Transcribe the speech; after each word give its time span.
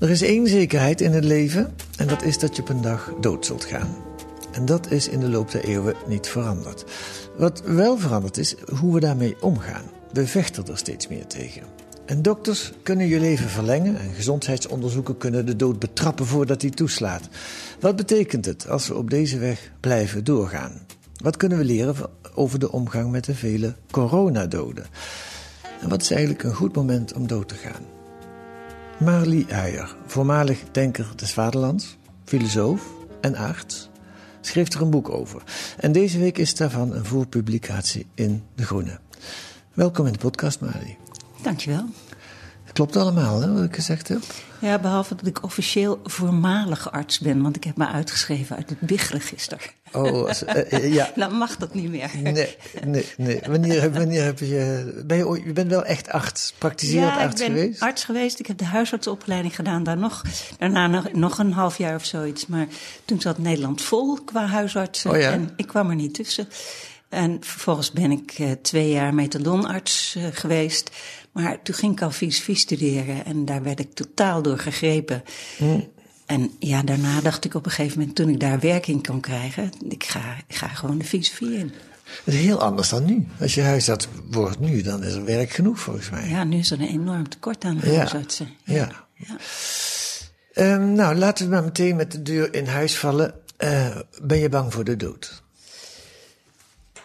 Er 0.00 0.10
is 0.10 0.22
één 0.22 0.46
zekerheid 0.46 1.00
in 1.00 1.12
het 1.12 1.24
leven 1.24 1.74
en 1.96 2.06
dat 2.06 2.22
is 2.22 2.38
dat 2.38 2.56
je 2.56 2.62
op 2.62 2.68
een 2.68 2.80
dag 2.80 3.12
dood 3.20 3.46
zult 3.46 3.64
gaan. 3.64 3.96
En 4.52 4.64
dat 4.64 4.90
is 4.90 5.08
in 5.08 5.20
de 5.20 5.28
loop 5.28 5.50
der 5.50 5.64
eeuwen 5.64 5.94
niet 6.06 6.26
veranderd. 6.26 6.84
Wat 7.36 7.62
wel 7.64 7.98
veranderd 7.98 8.36
is, 8.36 8.54
hoe 8.78 8.94
we 8.94 9.00
daarmee 9.00 9.42
omgaan. 9.42 9.82
We 10.12 10.26
vechten 10.26 10.66
er 10.66 10.78
steeds 10.78 11.08
meer 11.08 11.26
tegen. 11.26 11.62
En 12.06 12.22
dokters 12.22 12.72
kunnen 12.82 13.06
je 13.06 13.20
leven 13.20 13.48
verlengen 13.48 14.00
en 14.00 14.14
gezondheidsonderzoeken 14.14 15.16
kunnen 15.16 15.46
de 15.46 15.56
dood 15.56 15.78
betrappen 15.78 16.26
voordat 16.26 16.62
hij 16.62 16.70
toeslaat. 16.70 17.28
Wat 17.80 17.96
betekent 17.96 18.44
het 18.44 18.68
als 18.68 18.88
we 18.88 18.94
op 18.94 19.10
deze 19.10 19.38
weg 19.38 19.70
blijven 19.80 20.24
doorgaan? 20.24 20.72
Wat 21.16 21.36
kunnen 21.36 21.58
we 21.58 21.64
leren 21.64 21.94
over 22.34 22.58
de 22.58 22.72
omgang 22.72 23.10
met 23.10 23.24
de 23.24 23.34
vele 23.34 23.74
coronadoden? 23.90 24.86
En 25.80 25.88
wat 25.88 26.02
is 26.02 26.10
eigenlijk 26.10 26.42
een 26.42 26.54
goed 26.54 26.76
moment 26.76 27.12
om 27.12 27.26
dood 27.26 27.48
te 27.48 27.54
gaan? 27.54 27.99
Marlie 29.00 29.46
Huijer, 29.48 29.96
voormalig 30.06 30.62
denker 30.72 31.12
des 31.16 31.32
Vaderlands, 31.32 31.96
filosoof 32.24 32.82
en 33.20 33.34
arts, 33.34 33.88
schreef 34.40 34.72
er 34.72 34.80
een 34.80 34.90
boek 34.90 35.08
over. 35.08 35.42
En 35.78 35.92
deze 35.92 36.18
week 36.18 36.38
is 36.38 36.54
daarvan 36.54 36.94
een 36.94 37.04
voorpublicatie 37.04 38.06
in 38.14 38.42
De 38.54 38.64
Groene. 38.64 38.98
Welkom 39.72 40.06
in 40.06 40.12
de 40.12 40.18
podcast, 40.18 40.60
Marlie. 40.60 40.96
Dankjewel. 41.42 41.84
Klopt 42.72 42.96
allemaal, 42.96 43.40
hè, 43.40 43.52
wat 43.52 43.64
ik 43.64 43.74
gezegd 43.74 44.08
heb? 44.08 44.22
Ja, 44.58 44.78
behalve 44.78 45.14
dat 45.14 45.26
ik 45.26 45.42
officieel 45.42 46.00
voormalig 46.04 46.92
arts 46.92 47.18
ben, 47.18 47.42
want 47.42 47.56
ik 47.56 47.64
heb 47.64 47.76
me 47.76 47.86
uitgeschreven 47.86 48.56
uit 48.56 48.68
het 48.68 48.80
BIG-register. 48.80 49.74
Oh, 49.92 50.30
eh, 50.30 50.72
eh, 50.72 50.92
ja. 50.92 51.10
Dan 51.16 51.32
mag 51.32 51.56
dat 51.56 51.74
niet 51.74 51.90
meer. 51.90 52.10
Nee, 52.22 52.56
nee, 52.84 53.06
nee. 53.16 53.40
Wanneer, 53.46 53.92
wanneer 53.92 54.24
heb 54.24 54.38
je... 54.38 55.02
Ben 55.06 55.16
je, 55.16 55.42
je 55.44 55.52
bent 55.52 55.70
wel 55.70 55.84
echt 55.84 56.08
arts, 56.08 56.54
praktiserend 56.58 57.08
ja, 57.08 57.20
ik 57.20 57.26
arts 57.26 57.40
ben 57.40 57.50
geweest? 57.50 57.80
arts 57.80 58.04
geweest. 58.04 58.38
Ik 58.38 58.46
heb 58.46 58.58
de 58.58 58.64
huisartsopleiding 58.64 59.54
gedaan. 59.54 59.82
Daar 59.82 59.98
nog, 59.98 60.22
daarna 60.58 60.86
nog, 60.86 61.12
nog 61.12 61.38
een 61.38 61.52
half 61.52 61.78
jaar 61.78 61.94
of 61.94 62.04
zoiets. 62.04 62.46
Maar 62.46 62.66
toen 63.04 63.20
zat 63.20 63.38
Nederland 63.38 63.82
vol 63.82 64.18
qua 64.24 64.46
huisartsen. 64.46 65.10
Oh 65.10 65.18
ja? 65.18 65.30
En 65.30 65.50
ik 65.56 65.66
kwam 65.66 65.88
er 65.88 65.96
niet 65.96 66.14
tussen. 66.14 66.48
En 67.10 67.36
vervolgens 67.40 67.90
ben 67.92 68.10
ik 68.10 68.32
eh, 68.38 68.50
twee 68.62 68.90
jaar 68.90 69.14
methadonarts 69.14 70.14
eh, 70.16 70.24
geweest. 70.32 70.90
Maar 71.32 71.62
toen 71.62 71.74
ging 71.74 71.92
ik 71.92 72.02
al 72.02 72.10
filosofie 72.10 72.54
studeren. 72.54 73.24
En 73.24 73.44
daar 73.44 73.62
werd 73.62 73.80
ik 73.80 73.94
totaal 73.94 74.42
door 74.42 74.58
gegrepen. 74.58 75.22
En 76.26 76.50
ja, 76.58 76.82
daarna 76.82 77.20
dacht 77.20 77.44
ik 77.44 77.54
op 77.54 77.64
een 77.66 77.70
gegeven 77.70 77.98
moment, 77.98 78.16
toen 78.16 78.28
ik 78.28 78.40
daar 78.40 78.60
werk 78.60 78.86
in 78.86 79.02
kon 79.06 79.20
krijgen, 79.20 79.70
ik 79.88 80.04
ga, 80.04 80.36
ik 80.46 80.54
ga 80.56 80.68
gewoon 80.68 80.98
de 80.98 81.04
filosofie 81.04 81.54
in. 81.58 81.72
Dat 82.24 82.34
is 82.34 82.40
heel 82.40 82.60
anders 82.60 82.88
dan 82.88 83.04
nu. 83.04 83.26
Als 83.40 83.54
je 83.54 83.62
huisarts 83.62 84.08
wordt 84.30 84.60
nu, 84.60 84.82
dan 84.82 85.04
is 85.04 85.14
er 85.14 85.24
werk 85.24 85.50
genoeg 85.50 85.80
volgens 85.80 86.10
mij. 86.10 86.28
Ja, 86.28 86.44
nu 86.44 86.58
is 86.58 86.70
er 86.70 86.80
een 86.80 86.88
enorm 86.88 87.28
tekort 87.28 87.64
aan 87.64 87.78
Ja. 87.82 87.96
huisartsen. 87.96 88.48
Ja. 88.64 89.04
Ja. 89.14 89.36
Ehm, 90.52 90.92
nou, 90.92 91.14
laten 91.14 91.44
we 91.44 91.50
maar 91.50 91.64
meteen 91.64 91.96
met 91.96 92.12
de 92.12 92.22
deur 92.22 92.54
in 92.54 92.66
huis 92.66 92.96
vallen. 92.98 93.34
Eh, 93.56 93.96
ben 94.22 94.38
je 94.38 94.48
bang 94.48 94.72
voor 94.72 94.84
de 94.84 94.96
dood? 94.96 95.42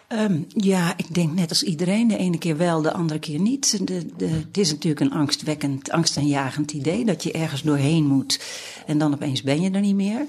Ehm, 0.07 0.41
ja, 0.47 0.93
ik 0.97 1.13
denk 1.13 1.33
net 1.33 1.49
als 1.49 1.63
iedereen, 1.63 2.07
de 2.07 2.17
ene 2.17 2.38
keer 2.38 2.57
wel, 2.57 2.81
de 2.81 2.93
andere 2.93 3.19
keer 3.19 3.39
niet. 3.39 3.88
De, 3.88 4.05
de, 4.17 4.27
het 4.27 4.57
is 4.57 4.71
natuurlijk 4.71 5.01
een 5.01 5.19
angstwekkend, 5.19 5.91
angstaanjagend 5.91 6.71
idee 6.71 7.05
dat 7.05 7.23
je 7.23 7.31
ergens 7.31 7.61
doorheen 7.61 8.05
moet 8.05 8.39
en 8.85 8.97
dan 8.97 9.13
opeens 9.13 9.41
ben 9.41 9.61
je 9.61 9.71
er 9.71 9.81
niet 9.81 9.95
meer. 9.95 10.27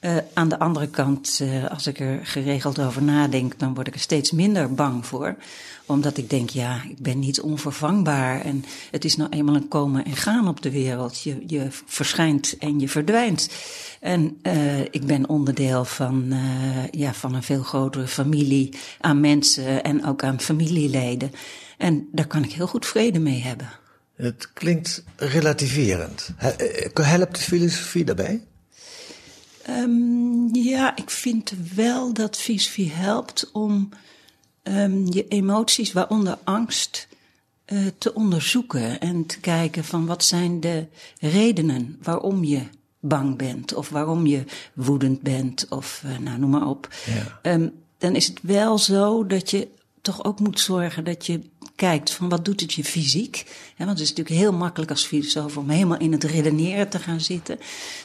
Eh, 0.00 0.16
aan 0.34 0.48
de 0.48 0.58
andere 0.58 0.88
kant, 0.88 1.38
eh, 1.42 1.70
als 1.70 1.86
ik 1.86 2.00
er 2.00 2.26
geregeld 2.26 2.78
over 2.78 3.02
nadenk, 3.02 3.58
dan 3.58 3.74
word 3.74 3.86
ik 3.86 3.94
er 3.94 4.00
steeds 4.00 4.30
minder 4.30 4.74
bang 4.74 5.06
voor. 5.06 5.36
Omdat 5.86 6.16
ik 6.16 6.30
denk, 6.30 6.50
ja, 6.50 6.82
ik 6.88 6.98
ben 6.98 7.18
niet 7.18 7.40
onvervangbaar. 7.40 8.40
En 8.40 8.64
het 8.90 9.04
is 9.04 9.16
nou 9.16 9.30
eenmaal 9.30 9.54
een 9.54 9.68
komen 9.68 10.04
en 10.04 10.16
gaan 10.16 10.48
op 10.48 10.62
de 10.62 10.70
wereld. 10.70 11.20
Je, 11.22 11.42
je 11.46 11.66
verschijnt 11.86 12.56
en 12.58 12.80
je 12.80 12.88
verdwijnt. 12.88 13.50
En 14.00 14.38
eh, 14.42 14.80
ik 14.80 15.06
ben 15.06 15.28
onderdeel 15.28 15.84
van, 15.84 16.32
ja, 16.90 17.14
van 17.14 17.34
een 17.34 17.42
veel 17.42 17.62
grotere 17.62 18.06
familie 18.06 18.74
aan 19.00 19.20
mensen 19.20 19.82
en 19.82 20.06
ook 20.06 20.22
aan 20.24 20.40
familieleden. 20.40 21.32
En 21.78 22.08
daar 22.12 22.26
kan 22.26 22.44
ik 22.44 22.52
heel 22.52 22.66
goed 22.66 22.86
vrede 22.86 23.18
mee 23.18 23.40
hebben. 23.42 23.68
Het 24.16 24.50
klinkt 24.52 25.04
relativerend. 25.16 26.30
He- 26.36 26.90
Helpt 27.02 27.34
de 27.36 27.42
filosofie 27.42 28.04
daarbij? 28.04 28.42
Ehm, 29.70 30.54
ja, 30.54 30.96
ik 30.96 31.10
vind 31.10 31.52
wel 31.74 32.12
dat 32.12 32.36
filosofie 32.36 32.90
helpt 32.90 33.50
om 33.52 33.88
ehm, 34.62 35.06
je 35.06 35.28
emoties, 35.28 35.92
waaronder 35.92 36.38
angst, 36.44 37.08
eh, 37.64 37.78
te 37.98 38.14
onderzoeken 38.14 39.00
en 39.00 39.26
te 39.26 39.40
kijken 39.40 39.84
van 39.84 40.06
wat 40.06 40.24
zijn 40.24 40.60
de 40.60 40.86
redenen 41.20 41.98
waarom 42.02 42.44
je 42.44 42.62
bang 43.00 43.36
bent 43.36 43.74
of 43.74 43.88
waarom 43.88 44.26
je 44.26 44.44
woedend 44.74 45.20
bent 45.20 45.66
of 45.68 46.02
eh, 46.04 46.18
nou 46.18 46.38
noem 46.38 46.50
maar 46.50 46.66
op. 46.68 46.88
Ja. 47.06 47.38
Ehm, 47.42 47.68
dan 47.98 48.14
is 48.14 48.26
het 48.26 48.38
wel 48.42 48.78
zo 48.78 49.26
dat 49.26 49.50
je 49.50 49.68
toch 50.00 50.24
ook 50.24 50.40
moet 50.40 50.60
zorgen 50.60 51.04
dat 51.04 51.26
je 51.26 51.40
kijkt 51.76 52.10
van 52.10 52.28
wat 52.28 52.44
doet 52.44 52.60
het 52.60 52.72
je 52.72 52.84
fysiek. 52.84 53.44
Want 53.76 53.90
het 53.90 54.00
is 54.00 54.08
natuurlijk 54.08 54.36
heel 54.36 54.52
makkelijk 54.52 54.90
als 54.90 55.06
filosoof 55.06 55.56
om 55.56 55.68
helemaal 55.68 55.98
in 55.98 56.12
het 56.12 56.24
redeneren 56.24 56.88
te 56.88 56.98
gaan 56.98 57.20
zitten. 57.20 57.58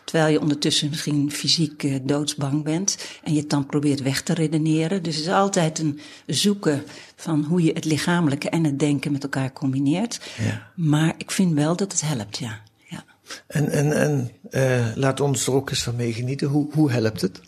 Terwijl 0.03 0.31
je 0.31 0.41
ondertussen 0.41 0.89
misschien 0.89 1.31
fysiek 1.31 1.83
eh, 1.83 1.95
doodsbang 2.03 2.63
bent 2.63 2.97
en 3.23 3.33
je 3.33 3.39
het 3.39 3.49
dan 3.49 3.65
probeert 3.65 4.01
weg 4.01 4.21
te 4.21 4.33
redeneren. 4.33 5.03
Dus 5.03 5.15
het 5.15 5.25
is 5.25 5.31
altijd 5.31 5.79
een 5.79 5.99
zoeken 6.25 6.83
van 7.15 7.43
hoe 7.43 7.63
je 7.63 7.73
het 7.73 7.85
lichamelijke 7.85 8.49
en 8.49 8.63
het 8.63 8.79
denken 8.79 9.11
met 9.11 9.23
elkaar 9.23 9.53
combineert. 9.53 10.19
Ja. 10.37 10.71
Maar 10.75 11.13
ik 11.17 11.31
vind 11.31 11.53
wel 11.53 11.75
dat 11.75 11.91
het 11.91 12.01
helpt, 12.01 12.37
ja. 12.37 12.61
ja. 12.89 13.03
En, 13.47 13.69
en, 13.69 13.93
en 13.93 14.31
eh, 14.49 14.95
laat 14.95 15.19
ons 15.19 15.47
er 15.47 15.53
ook 15.53 15.69
eens 15.69 15.83
van 15.83 15.95
meegenieten. 15.95 16.47
Hoe, 16.47 16.67
hoe 16.71 16.91
helpt 16.91 17.21
het? 17.21 17.41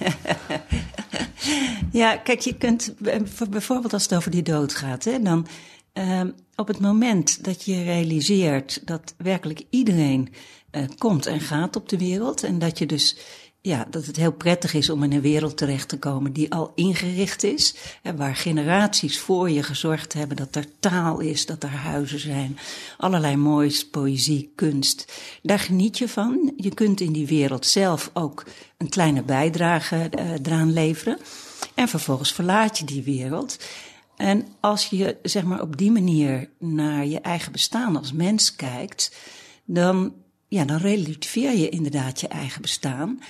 Ja, 1.92 2.16
kijk, 2.16 2.40
je 2.40 2.56
kunt 2.56 2.94
eh, 3.04 3.20
voor- 3.24 3.48
bijvoorbeeld 3.48 3.92
als 3.92 4.02
het 4.02 4.14
over 4.14 4.30
die 4.30 4.42
dood 4.42 4.74
gaat, 4.74 5.04
hè, 5.04 5.22
dan 5.22 5.46
ehm, 5.92 6.30
op 6.56 6.68
het 6.68 6.80
moment 6.80 7.44
dat 7.44 7.64
je 7.64 7.82
realiseert 7.82 8.86
dat 8.86 9.14
werkelijk 9.18 9.62
iedereen 9.70 10.28
eh, 10.70 10.84
komt 10.98 11.26
en 11.26 11.40
gaat 11.40 11.76
op 11.76 11.88
de 11.88 11.98
wereld 11.98 12.42
en 12.44 12.58
dat 12.58 12.78
je 12.78 12.86
dus 12.86 13.16
ja, 13.62 13.86
dat 13.90 14.06
het 14.06 14.16
heel 14.16 14.32
prettig 14.32 14.74
is 14.74 14.90
om 14.90 15.02
in 15.02 15.12
een 15.12 15.20
wereld 15.20 15.56
terecht 15.56 15.88
te 15.88 15.98
komen 15.98 16.32
die 16.32 16.52
al 16.52 16.72
ingericht 16.74 17.42
is. 17.42 17.74
En 18.02 18.16
waar 18.16 18.36
generaties 18.36 19.18
voor 19.18 19.50
je 19.50 19.62
gezorgd 19.62 20.12
hebben 20.12 20.36
dat 20.36 20.56
er 20.56 20.66
taal 20.80 21.20
is, 21.20 21.46
dat 21.46 21.62
er 21.62 21.70
huizen 21.70 22.20
zijn. 22.20 22.58
Allerlei 22.96 23.36
moois, 23.36 23.88
poëzie, 23.88 24.52
kunst. 24.54 25.12
Daar 25.42 25.58
geniet 25.58 25.98
je 25.98 26.08
van. 26.08 26.52
Je 26.56 26.74
kunt 26.74 27.00
in 27.00 27.12
die 27.12 27.26
wereld 27.26 27.66
zelf 27.66 28.10
ook 28.12 28.44
een 28.76 28.88
kleine 28.88 29.22
bijdrage 29.22 29.96
eh, 29.96 30.32
eraan 30.42 30.72
leveren. 30.72 31.18
En 31.74 31.88
vervolgens 31.88 32.32
verlaat 32.32 32.78
je 32.78 32.84
die 32.84 33.02
wereld. 33.02 33.58
En 34.16 34.46
als 34.60 34.86
je 34.86 35.16
zeg 35.22 35.42
maar 35.42 35.60
op 35.60 35.76
die 35.76 35.90
manier 35.90 36.48
naar 36.58 37.06
je 37.06 37.20
eigen 37.20 37.52
bestaan 37.52 37.96
als 37.96 38.12
mens 38.12 38.56
kijkt, 38.56 39.16
dan, 39.64 40.12
ja, 40.48 40.64
dan 40.64 40.76
relativeer 40.76 41.56
je 41.56 41.68
inderdaad 41.68 42.20
je 42.20 42.28
eigen 42.28 42.62
bestaan. 42.62 43.20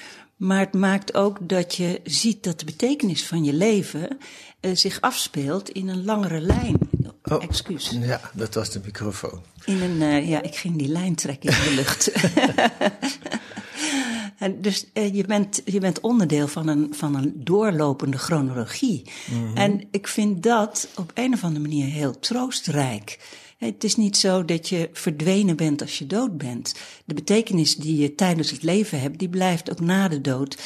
Maar 0.41 0.59
het 0.59 0.75
maakt 0.75 1.15
ook 1.15 1.39
dat 1.41 1.75
je 1.75 2.01
ziet 2.05 2.43
dat 2.43 2.59
de 2.59 2.65
betekenis 2.65 3.27
van 3.27 3.45
je 3.45 3.53
leven 3.53 4.19
uh, 4.61 4.77
zich 4.77 5.01
afspeelt 5.01 5.71
in 5.71 5.89
een 5.89 6.05
langere 6.05 6.41
lijn. 6.41 6.79
Oh, 7.23 7.43
Excuus. 7.43 7.99
Ja, 8.01 8.21
dat 8.35 8.55
was 8.55 8.71
de 8.71 8.81
microfoon. 8.85 9.43
In 9.65 9.83
een, 9.83 10.01
uh, 10.01 10.29
ja, 10.29 10.43
ik 10.43 10.57
ging 10.57 10.79
die 10.79 10.89
lijn 10.89 11.15
trekken 11.15 11.51
in 11.51 11.65
de 11.65 11.75
lucht. 11.75 12.09
en 14.45 14.61
dus 14.61 14.87
uh, 14.95 15.15
je, 15.15 15.25
bent, 15.25 15.63
je 15.65 15.81
bent 15.81 16.01
onderdeel 16.01 16.49
van 16.49 16.69
een, 16.69 16.95
van 16.95 17.15
een 17.15 17.33
doorlopende 17.37 18.19
chronologie. 18.19 19.11
Mm 19.31 19.47
-hmm. 19.47 19.57
En 19.57 19.89
ik 19.91 20.09
vind 20.09 20.43
dat 20.43 20.89
op 20.97 21.11
een 21.15 21.33
of 21.33 21.45
andere 21.45 21.63
manier 21.63 21.87
heel 21.87 22.19
troostrijk. 22.19 23.19
Het 23.61 23.85
is 23.85 23.97
niet 23.97 24.17
zo 24.17 24.45
dat 24.45 24.69
je 24.69 24.91
verdwenen 24.93 25.57
bent 25.57 25.81
als 25.81 25.99
je 25.99 26.07
dood 26.07 26.39
bent. 26.39 26.75
De 27.05 27.15
betekenis 27.15 27.77
die 27.77 27.97
je 27.97 28.15
tijdens 28.15 28.51
het 28.51 28.63
leven 28.63 29.01
hebt, 29.01 29.19
die 29.19 29.29
blijft 29.29 29.71
ook 29.71 29.81
na 29.81 30.09
de 30.09 30.21
dood 30.21 30.57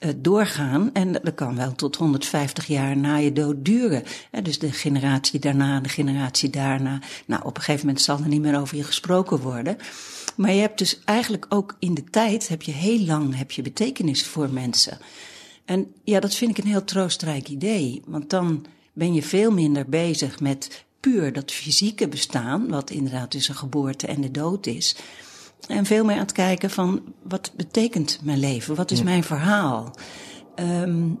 uh, 0.00 0.10
doorgaan. 0.16 0.90
En 0.92 1.12
dat 1.12 1.34
kan 1.34 1.56
wel 1.56 1.74
tot 1.74 1.96
150 1.96 2.66
jaar 2.66 2.96
na 2.96 3.16
je 3.16 3.32
dood 3.32 3.64
duren. 3.64 4.02
Dus 4.42 4.58
de 4.58 4.72
generatie 4.72 5.40
daarna, 5.40 5.80
de 5.80 5.88
generatie 5.88 6.50
daarna. 6.50 7.00
Nou, 7.26 7.44
op 7.44 7.56
een 7.56 7.62
gegeven 7.62 7.86
moment 7.86 8.04
zal 8.04 8.18
er 8.18 8.28
niet 8.28 8.42
meer 8.42 8.60
over 8.60 8.76
je 8.76 8.84
gesproken 8.84 9.40
worden. 9.40 9.76
Maar 10.36 10.52
je 10.52 10.60
hebt 10.60 10.78
dus 10.78 11.00
eigenlijk 11.04 11.46
ook 11.48 11.76
in 11.78 11.94
de 11.94 12.04
tijd, 12.04 12.48
heb 12.48 12.62
je 12.62 12.72
heel 12.72 13.00
lang 13.00 13.36
heb 13.36 13.50
je 13.50 13.62
betekenis 13.62 14.26
voor 14.26 14.50
mensen. 14.50 14.98
En 15.64 15.92
ja, 16.04 16.20
dat 16.20 16.34
vind 16.34 16.58
ik 16.58 16.64
een 16.64 16.70
heel 16.70 16.84
troostrijk 16.84 17.48
idee. 17.48 18.02
Want 18.04 18.30
dan 18.30 18.66
ben 18.92 19.14
je 19.14 19.22
veel 19.22 19.50
minder 19.50 19.88
bezig 19.88 20.40
met 20.40 20.84
puur 21.10 21.32
dat 21.32 21.52
fysieke 21.52 22.08
bestaan, 22.08 22.68
wat 22.68 22.90
inderdaad 22.90 23.30
tussen 23.30 23.54
geboorte 23.54 24.06
en 24.06 24.20
de 24.20 24.30
dood 24.30 24.66
is. 24.66 24.96
En 25.68 25.84
veel 25.84 26.04
meer 26.04 26.14
aan 26.14 26.20
het 26.20 26.32
kijken 26.32 26.70
van 26.70 27.02
wat 27.22 27.52
betekent 27.56 28.18
mijn 28.22 28.38
leven? 28.38 28.74
Wat 28.74 28.90
is 28.90 28.98
ja. 28.98 29.04
mijn 29.04 29.24
verhaal? 29.24 29.94
Um, 30.56 31.18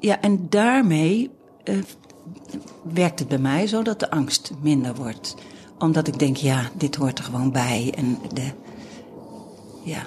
ja, 0.00 0.20
en 0.20 0.46
daarmee 0.48 1.30
uh, 1.64 1.82
werkt 2.94 3.18
het 3.18 3.28
bij 3.28 3.38
mij 3.38 3.66
zo 3.66 3.82
dat 3.82 4.00
de 4.00 4.10
angst 4.10 4.52
minder 4.60 4.94
wordt. 4.94 5.34
Omdat 5.78 6.08
ik 6.08 6.18
denk, 6.18 6.36
ja, 6.36 6.70
dit 6.74 6.94
hoort 6.94 7.18
er 7.18 7.24
gewoon 7.24 7.52
bij. 7.52 7.92
En 7.96 8.18
de, 8.34 8.50
ja. 9.84 10.06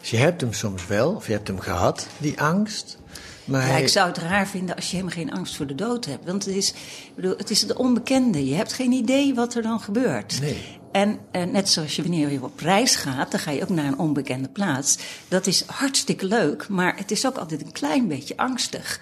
Dus 0.00 0.10
je 0.10 0.16
hebt 0.16 0.40
hem 0.40 0.52
soms 0.52 0.86
wel, 0.86 1.14
of 1.14 1.26
je 1.26 1.32
hebt 1.32 1.48
hem 1.48 1.58
gehad, 1.58 2.06
die 2.18 2.40
angst. 2.40 2.98
Maar 3.46 3.66
ja, 3.66 3.72
hij... 3.72 3.82
ik 3.82 3.88
zou 3.88 4.08
het 4.08 4.18
raar 4.18 4.48
vinden 4.48 4.76
als 4.76 4.84
je 4.84 4.96
helemaal 4.96 5.16
geen 5.16 5.32
angst 5.32 5.56
voor 5.56 5.66
de 5.66 5.74
dood 5.74 6.04
hebt. 6.04 6.24
Want 6.24 6.44
het 6.44 6.54
is, 6.54 6.72
bedoel, 7.14 7.34
het 7.36 7.50
is 7.50 7.66
de 7.66 7.78
onbekende. 7.78 8.46
Je 8.46 8.54
hebt 8.54 8.72
geen 8.72 8.92
idee 8.92 9.34
wat 9.34 9.54
er 9.54 9.62
dan 9.62 9.80
gebeurt. 9.80 10.40
Nee. 10.40 10.56
En 10.92 11.18
uh, 11.32 11.42
net 11.42 11.68
zoals 11.68 11.96
je 11.96 12.02
wanneer 12.02 12.32
je 12.32 12.42
op 12.42 12.60
reis 12.60 12.94
gaat, 12.94 13.30
dan 13.30 13.40
ga 13.40 13.50
je 13.50 13.62
ook 13.62 13.68
naar 13.68 13.84
een 13.84 13.98
onbekende 13.98 14.48
plaats. 14.48 14.98
Dat 15.28 15.46
is 15.46 15.64
hartstikke 15.66 16.26
leuk, 16.26 16.68
maar 16.68 16.96
het 16.96 17.10
is 17.10 17.26
ook 17.26 17.36
altijd 17.36 17.62
een 17.62 17.72
klein 17.72 18.08
beetje 18.08 18.36
angstig. 18.36 19.00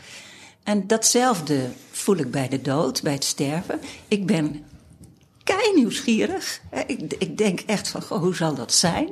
En 0.63 0.87
datzelfde 0.87 1.69
voel 1.91 2.17
ik 2.17 2.31
bij 2.31 2.49
de 2.49 2.63
dood, 2.63 3.03
bij 3.03 3.13
het 3.13 3.25
sterven. 3.25 3.81
Ik 4.09 4.27
ben 4.27 4.65
kei 5.45 5.75
nieuwsgierig. 5.75 6.61
Ik, 6.87 7.15
ik 7.19 7.39
denk 7.39 7.61
echt 7.61 7.89
van, 7.89 8.03
goh, 8.03 8.19
hoe 8.19 8.35
zal 8.35 8.55
dat 8.55 8.73
zijn? 8.73 9.09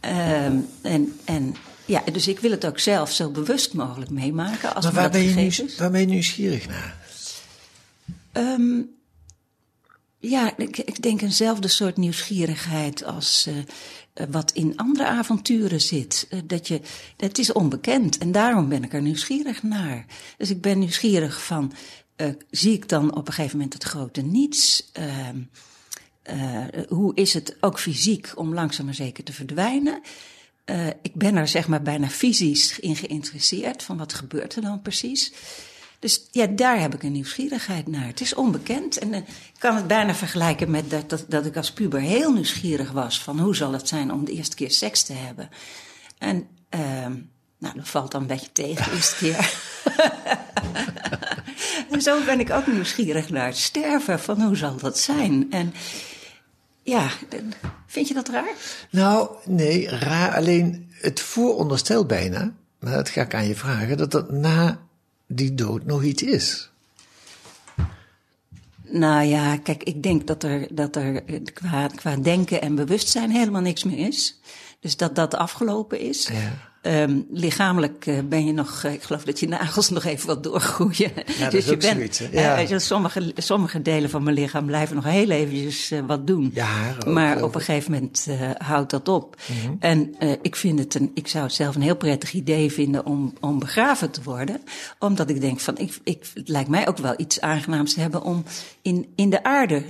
Um, 0.00 0.68
en, 0.82 1.18
en 1.24 1.54
ja, 1.84 2.02
dus 2.12 2.28
ik 2.28 2.38
wil 2.38 2.50
het 2.50 2.66
ook 2.66 2.78
zelf 2.78 3.12
zo 3.12 3.30
bewust 3.30 3.74
mogelijk 3.74 4.10
meemaken. 4.10 4.74
Als 4.74 4.84
maar 4.84 4.94
waar, 4.94 5.10
ben 5.10 5.22
je 5.22 5.74
waar 5.78 5.90
ben 5.90 6.00
je 6.00 6.06
nieuwsgierig 6.06 6.66
naar? 6.68 7.02
Um, 8.32 8.90
ja, 10.18 10.56
ik, 10.56 10.78
ik, 10.78 11.02
denk 11.02 11.20
eenzelfde 11.22 11.68
soort 11.68 11.96
nieuwsgierigheid 11.96 13.04
als 13.04 13.46
uh, 13.48 13.54
wat 14.30 14.52
in 14.52 14.76
andere 14.76 15.06
avonturen 15.06 15.80
zit. 15.80 16.26
Uh, 16.30 16.40
dat 16.44 16.68
je, 16.68 16.80
het 17.16 17.38
is 17.38 17.52
onbekend 17.52 18.18
en 18.18 18.32
daarom 18.32 18.68
ben 18.68 18.84
ik 18.84 18.92
er 18.92 19.02
nieuwsgierig 19.02 19.62
naar. 19.62 20.06
Dus 20.36 20.50
ik 20.50 20.60
ben 20.60 20.78
nieuwsgierig 20.78 21.44
van, 21.44 21.72
uh, 22.16 22.28
zie 22.50 22.72
ik 22.72 22.88
dan 22.88 23.16
op 23.16 23.26
een 23.26 23.32
gegeven 23.32 23.56
moment 23.56 23.74
het 23.74 23.84
grote 23.84 24.20
niets? 24.20 24.92
hoe 26.88 27.14
is 27.14 27.34
het 27.34 27.56
ook 27.60 27.78
fysiek 27.78 28.32
om 28.34 28.54
langzaam 28.54 28.84
maar 28.84 28.94
zeker 28.94 29.24
te 29.24 29.32
verdwijnen? 29.32 30.00
Uh, 30.70 30.86
ik 30.86 31.14
ben 31.14 31.36
er 31.36 31.48
zeg 31.48 31.68
maar 31.68 31.82
bijna 31.82 32.08
fysisch 32.08 32.78
in 32.78 32.96
geïnteresseerd 32.96 33.82
van 33.82 33.96
wat 33.96 34.14
gebeurt 34.14 34.56
er 34.56 34.62
dan 34.62 34.82
precies. 34.82 35.32
Dus 35.98 36.28
ja, 36.30 36.46
daar 36.46 36.80
heb 36.80 36.94
ik 36.94 37.02
een 37.02 37.12
nieuwsgierigheid 37.12 37.86
naar. 37.86 38.06
Het 38.06 38.20
is 38.20 38.34
onbekend 38.34 38.98
en 38.98 39.08
uh, 39.08 39.16
ik 39.16 39.54
kan 39.58 39.76
het 39.76 39.86
bijna 39.86 40.14
vergelijken 40.14 40.70
met 40.70 40.90
dat, 40.90 41.10
dat, 41.10 41.24
dat, 41.28 41.46
ik 41.46 41.56
als 41.56 41.72
puber 41.72 42.00
heel 42.00 42.32
nieuwsgierig 42.32 42.90
was 42.90 43.20
van 43.20 43.38
hoe 43.38 43.56
zal 43.56 43.72
het 43.72 43.88
zijn 43.88 44.12
om 44.12 44.24
de 44.24 44.32
eerste 44.32 44.56
keer 44.56 44.70
seks 44.70 45.02
te 45.02 45.12
hebben. 45.12 45.48
En 46.18 46.46
uh, 46.74 46.80
nou, 47.58 47.76
dat 47.76 47.88
valt 47.88 48.10
dan 48.10 48.20
een 48.20 48.26
beetje 48.26 48.52
tegen 48.52 48.84
de 48.84 48.96
eerste 48.96 49.16
keer. 49.16 49.52
en 51.90 52.02
zo 52.02 52.24
ben 52.24 52.40
ik 52.40 52.50
ook 52.50 52.66
nieuwsgierig 52.66 53.30
naar 53.30 53.46
het 53.46 53.56
sterven, 53.56 54.20
van 54.20 54.42
hoe 54.42 54.56
zal 54.56 54.76
dat 54.76 54.98
zijn. 54.98 55.46
En 55.50 55.74
ja, 56.84 57.10
vind 57.86 58.08
je 58.08 58.14
dat 58.14 58.28
raar? 58.28 58.54
Nou, 58.90 59.28
nee, 59.44 59.88
raar. 59.88 60.34
Alleen 60.34 60.90
het 60.90 61.20
vooronderstelt 61.20 62.06
bijna, 62.06 62.52
maar 62.78 62.92
dat 62.92 63.08
ga 63.08 63.22
ik 63.22 63.34
aan 63.34 63.46
je 63.46 63.54
vragen, 63.54 63.96
dat 63.96 64.14
er 64.14 64.26
na 64.32 64.80
die 65.26 65.54
dood 65.54 65.84
nog 65.84 66.02
iets 66.02 66.22
is. 66.22 66.70
Nou 68.82 69.24
ja, 69.24 69.56
kijk, 69.56 69.82
ik 69.82 70.02
denk 70.02 70.26
dat 70.26 70.42
er, 70.42 70.66
dat 70.70 70.96
er 70.96 71.22
qua, 71.52 71.86
qua 71.86 72.16
denken 72.16 72.62
en 72.62 72.74
bewustzijn 72.74 73.30
helemaal 73.30 73.60
niks 73.60 73.84
meer 73.84 74.06
is. 74.06 74.40
Dus 74.80 74.96
dat 74.96 75.14
dat 75.14 75.34
afgelopen 75.34 76.00
is. 76.00 76.26
Ja. 76.26 76.72
Um, 76.86 77.26
lichamelijk 77.30 78.06
uh, 78.06 78.18
ben 78.28 78.46
je 78.46 78.52
nog, 78.52 78.82
uh, 78.86 78.92
ik 78.92 79.02
geloof 79.02 79.24
dat 79.24 79.40
je 79.40 79.48
nagels 79.48 79.88
nog 79.96 80.04
even 80.04 80.26
wat 80.26 80.42
doorgroeien. 80.42 81.12
Ja, 81.38 81.50
dus 81.50 81.64
je 81.64 81.76
bent, 81.76 81.94
zoiets, 81.96 82.22
ja. 82.32 82.70
uh, 82.70 82.78
sommige, 82.78 83.32
sommige 83.36 83.82
delen 83.82 84.10
van 84.10 84.22
mijn 84.22 84.36
lichaam 84.36 84.66
blijven 84.66 84.96
nog 84.96 85.04
heel 85.04 85.30
eventjes 85.30 85.92
wat 86.06 86.26
doen. 86.26 86.50
Ja, 86.54 86.94
ook, 86.98 87.12
maar 87.12 87.42
op 87.42 87.54
een 87.54 87.60
gegeven 87.60 87.92
moment 87.92 88.28
houdt 88.58 88.90
dat 88.90 89.08
op. 89.08 89.36
Mhm. 89.46 89.58
Mm 89.58 89.66
-hmm. 89.66 89.76
En 89.80 90.14
ik 90.42 90.56
vind 90.56 90.78
het 90.78 90.94
een, 90.94 91.10
ik 91.14 91.28
zou 91.28 91.44
het 91.44 91.54
zelf 91.54 91.74
een 91.74 91.82
heel 91.82 91.96
prettig 91.96 92.32
idee 92.32 92.72
vinden 92.72 93.06
om, 93.06 93.32
om 93.40 93.58
begraven 93.58 94.10
te 94.10 94.22
worden. 94.22 94.60
Omdat 94.98 95.30
ik 95.30 95.40
denk 95.40 95.60
van, 95.60 95.78
ik, 95.78 95.98
ik, 96.02 96.26
het 96.34 96.48
lijkt 96.48 96.68
mij 96.68 96.88
ook 96.88 96.98
wel 96.98 97.14
iets 97.16 97.40
aangenaams 97.40 97.94
te 97.94 98.00
hebben 98.00 98.22
om 98.22 98.44
in, 98.82 99.12
in 99.14 99.30
de 99.30 99.42
aarde 99.44 99.82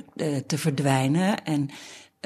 te 0.47 0.59
verdwijnen. 0.59 1.45
En 1.45 1.71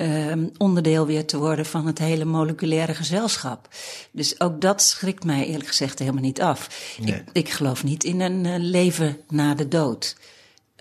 um, 0.01 0.51
onderdeel 0.57 1.07
weer 1.07 1.25
te 1.27 1.39
worden 1.39 1.67
van 1.67 1.87
het 1.87 1.99
hele 1.99 2.25
moleculaire 2.25 2.95
gezelschap. 2.95 3.69
Dus 4.11 4.41
ook 4.41 4.61
dat 4.61 4.83
schrikt 4.83 5.25
mij 5.25 5.47
eerlijk 5.47 5.69
gezegd 5.69 5.99
helemaal 5.99 6.23
niet 6.23 6.41
af. 6.41 6.95
Nee. 7.01 7.15
Ik, 7.15 7.23
ik 7.33 7.49
geloof 7.49 7.85
niet 7.85 8.05
in 8.05 8.21
een 8.21 8.45
uh, 8.45 8.55
leven 8.59 9.17
na 9.29 9.55
de 9.55 9.69
dood. 9.69 10.17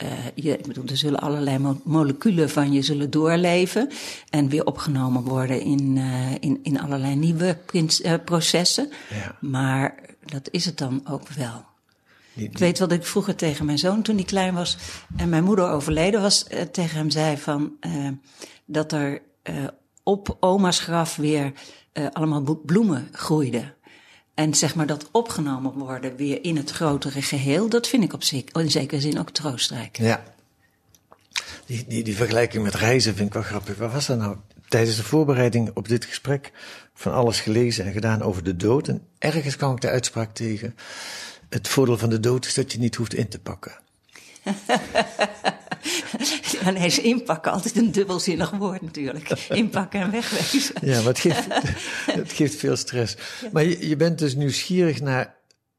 Uh, 0.04 0.10
je, 0.36 0.58
ik 0.58 0.68
bedoel, 0.68 0.86
er 0.86 0.98
zullen 0.98 1.20
allerlei 1.20 1.58
mo 1.58 1.82
moleculen 1.84 2.50
van 2.50 2.72
je 2.72 2.82
zullen 2.82 3.10
doorleven 3.10 3.90
en 4.30 4.50
weer 4.50 4.66
opgenomen 4.66 5.24
worden 5.24 5.62
in, 5.62 5.96
uh, 5.96 6.32
in, 6.40 6.60
in 6.64 6.80
allerlei 6.80 7.16
nieuwe 7.16 7.58
processen. 8.26 8.90
Ja. 9.10 9.36
Maar 9.42 9.96
dat 10.26 10.48
is 10.52 10.66
het 10.66 10.78
dan 10.78 11.02
ook 11.10 11.30
wel. 11.30 11.66
Die, 12.34 12.44
die... 12.44 12.50
Ik 12.50 12.58
weet 12.58 12.80
wat 12.80 12.92
ik 12.92 13.06
vroeger 13.06 13.36
tegen 13.36 13.66
mijn 13.66 13.78
zoon 13.78 14.02
toen 14.02 14.16
hij 14.16 14.26
klein 14.26 14.54
was 14.54 14.78
en 15.16 15.30
mijn 15.30 15.44
moeder 15.44 15.70
overleden 15.70 16.22
was, 16.22 16.46
tegen 16.72 16.98
hem 16.98 17.10
zei 17.10 17.38
van 17.38 17.72
dat 18.68 18.92
er 18.92 19.22
uh, 19.44 19.68
op 20.04 20.38
oma's 20.40 20.80
graf 20.80 21.16
weer 21.16 21.52
allemaal 22.14 22.62
bloemen 22.66 23.10
groeiden. 23.12 23.76
En 24.38 24.54
zeg 24.54 24.76
maar 24.76 24.86
dat 24.86 25.10
opgenomen 25.12 25.74
worden 25.74 26.16
weer 26.16 26.44
in 26.44 26.58
het 26.58 26.72
grotere 26.72 27.22
geheel, 27.22 27.70
dat 27.70 27.88
vind 27.88 28.04
ik 28.04 28.14
op 28.14 28.24
zich, 28.24 28.44
in 28.44 28.72
zekere 28.72 29.02
zin 29.02 29.20
ook 29.20 29.30
troostrijk. 29.30 29.98
Ja. 29.98 30.24
Die, 31.66 31.86
die, 31.88 32.04
die 32.04 32.16
vergelijking 32.16 32.64
met 32.64 32.76
reizen 32.76 33.16
vind 33.16 33.28
ik 33.28 33.34
wel 33.34 33.44
grappig. 33.44 33.78
Wat 33.78 33.92
was 33.92 34.06
dat 34.06 34.18
nou? 34.18 34.38
Tijdens 34.68 34.96
de 34.96 35.04
voorbereiding 35.04 35.72
op 35.74 35.88
dit 35.88 36.06
gesprek 36.06 36.52
van 36.94 37.14
alles 37.14 37.40
gelezen 37.40 37.86
en 37.86 37.92
gedaan 37.92 38.22
over 38.22 38.44
de 38.44 38.56
dood. 38.56 38.88
En 38.88 39.08
ergens 39.18 39.56
kwam 39.56 39.72
ik 39.74 39.82
de 39.82 39.90
uitspraak 39.90 40.34
tegen. 40.34 40.76
Het 41.50 41.68
voordeel 41.68 41.98
van 41.98 42.10
de 42.10 42.20
dood 42.20 42.46
is 42.46 42.54
dat 42.54 42.72
je 42.72 42.80
niet 42.80 42.96
hoeft 42.96 43.14
in 43.14 43.28
te 43.28 43.40
pakken. 43.40 43.80
ja, 46.62 46.70
nee, 46.70 46.86
is 46.86 47.00
inpakken 47.00 47.52
altijd 47.52 47.76
een 47.76 47.92
dubbelzinnig 47.92 48.50
woord 48.50 48.82
natuurlijk. 48.82 49.30
Inpakken 49.50 50.00
en 50.00 50.12
wegwezen. 50.12 50.76
Ja, 50.82 50.98
maar 50.98 51.08
het 51.08 51.20
geeft, 51.20 51.46
het 52.22 52.32
geeft 52.32 52.56
veel 52.56 52.76
stress. 52.76 53.16
Maar 53.52 53.64
je, 53.64 53.88
je 53.88 53.96
bent 53.96 54.20
dus 54.20 54.36
nieuwsgierig 54.36 55.02
naar 55.02 55.36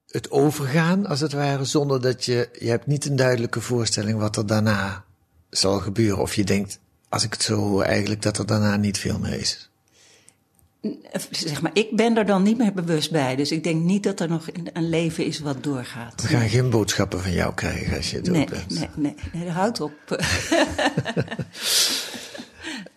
het 0.07 0.31
overgaan, 0.31 1.07
als 1.07 1.21
het 1.21 1.33
ware, 1.33 1.65
zonder 1.65 2.01
dat 2.01 2.25
je... 2.25 2.49
Je 2.59 2.69
hebt 2.69 2.87
niet 2.87 3.05
een 3.05 3.17
duidelijke 3.17 3.61
voorstelling 3.61 4.19
wat 4.19 4.37
er 4.37 4.47
daarna 4.47 5.05
zal 5.51 5.79
gebeuren. 5.79 6.19
Of 6.19 6.35
je 6.35 6.45
denkt, 6.45 6.79
als 7.09 7.25
ik 7.25 7.33
het 7.33 7.43
zo 7.43 7.57
hoor, 7.57 7.83
eigenlijk 7.83 8.23
dat 8.23 8.39
er 8.39 8.47
daarna 8.47 8.77
niet 8.77 8.99
veel 8.99 9.19
meer 9.19 9.41
is. 9.41 9.68
Zeg 11.31 11.63
maar, 11.63 11.71
ik 11.75 11.97
ben 11.97 12.17
er 12.17 12.27
dan 12.27 12.43
niet 12.43 12.59
meer 12.59 12.73
bewust 12.73 13.11
bij. 13.11 13.37
Dus 13.37 13.53
ik 13.53 13.65
denk 13.65 13.83
niet 13.83 14.03
dat 14.03 14.21
er 14.21 14.29
nog 14.29 14.47
een 14.73 14.89
leven 14.89 15.27
is 15.27 15.41
wat 15.41 15.63
doorgaat. 15.63 16.23
We 16.23 16.29
gaan 16.29 16.49
geen 16.49 16.71
boodschappen 16.71 17.21
van 17.21 17.33
jou 17.33 17.55
krijgen 17.55 17.97
als 17.97 18.11
je 18.11 18.21
dood 18.21 18.35
nee, 18.35 18.47
bent. 18.47 18.79
Nee, 18.79 18.89
nee, 18.95 19.15
nee, 19.33 19.49
houd 19.49 19.81
op. 19.81 19.93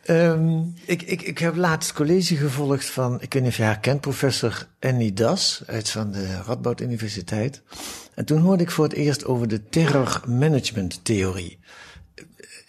Ehm, 0.01 0.59
ik, 0.85 1.01
ik, 1.01 1.21
ik 1.21 1.37
heb 1.37 1.55
laatst 1.55 1.93
college 1.93 2.35
gevolgd 2.35 2.85
van, 2.85 3.21
ik 3.21 3.33
weet 3.33 3.41
niet 3.41 3.51
of 3.51 3.57
je 3.57 3.63
haar 3.63 3.79
kent, 3.79 4.01
professor 4.01 4.67
Annie 4.79 5.13
Das 5.13 5.61
uit 5.65 5.89
van 5.89 6.11
de 6.11 6.41
Radboud 6.45 6.81
Universiteit. 6.81 7.61
En 8.13 8.25
toen 8.25 8.39
hoorde 8.39 8.63
ik 8.63 8.71
voor 8.71 8.83
het 8.83 8.93
eerst 8.93 9.25
over 9.25 9.47
de 9.47 9.69
terrormanagementtheorie. 9.69 11.59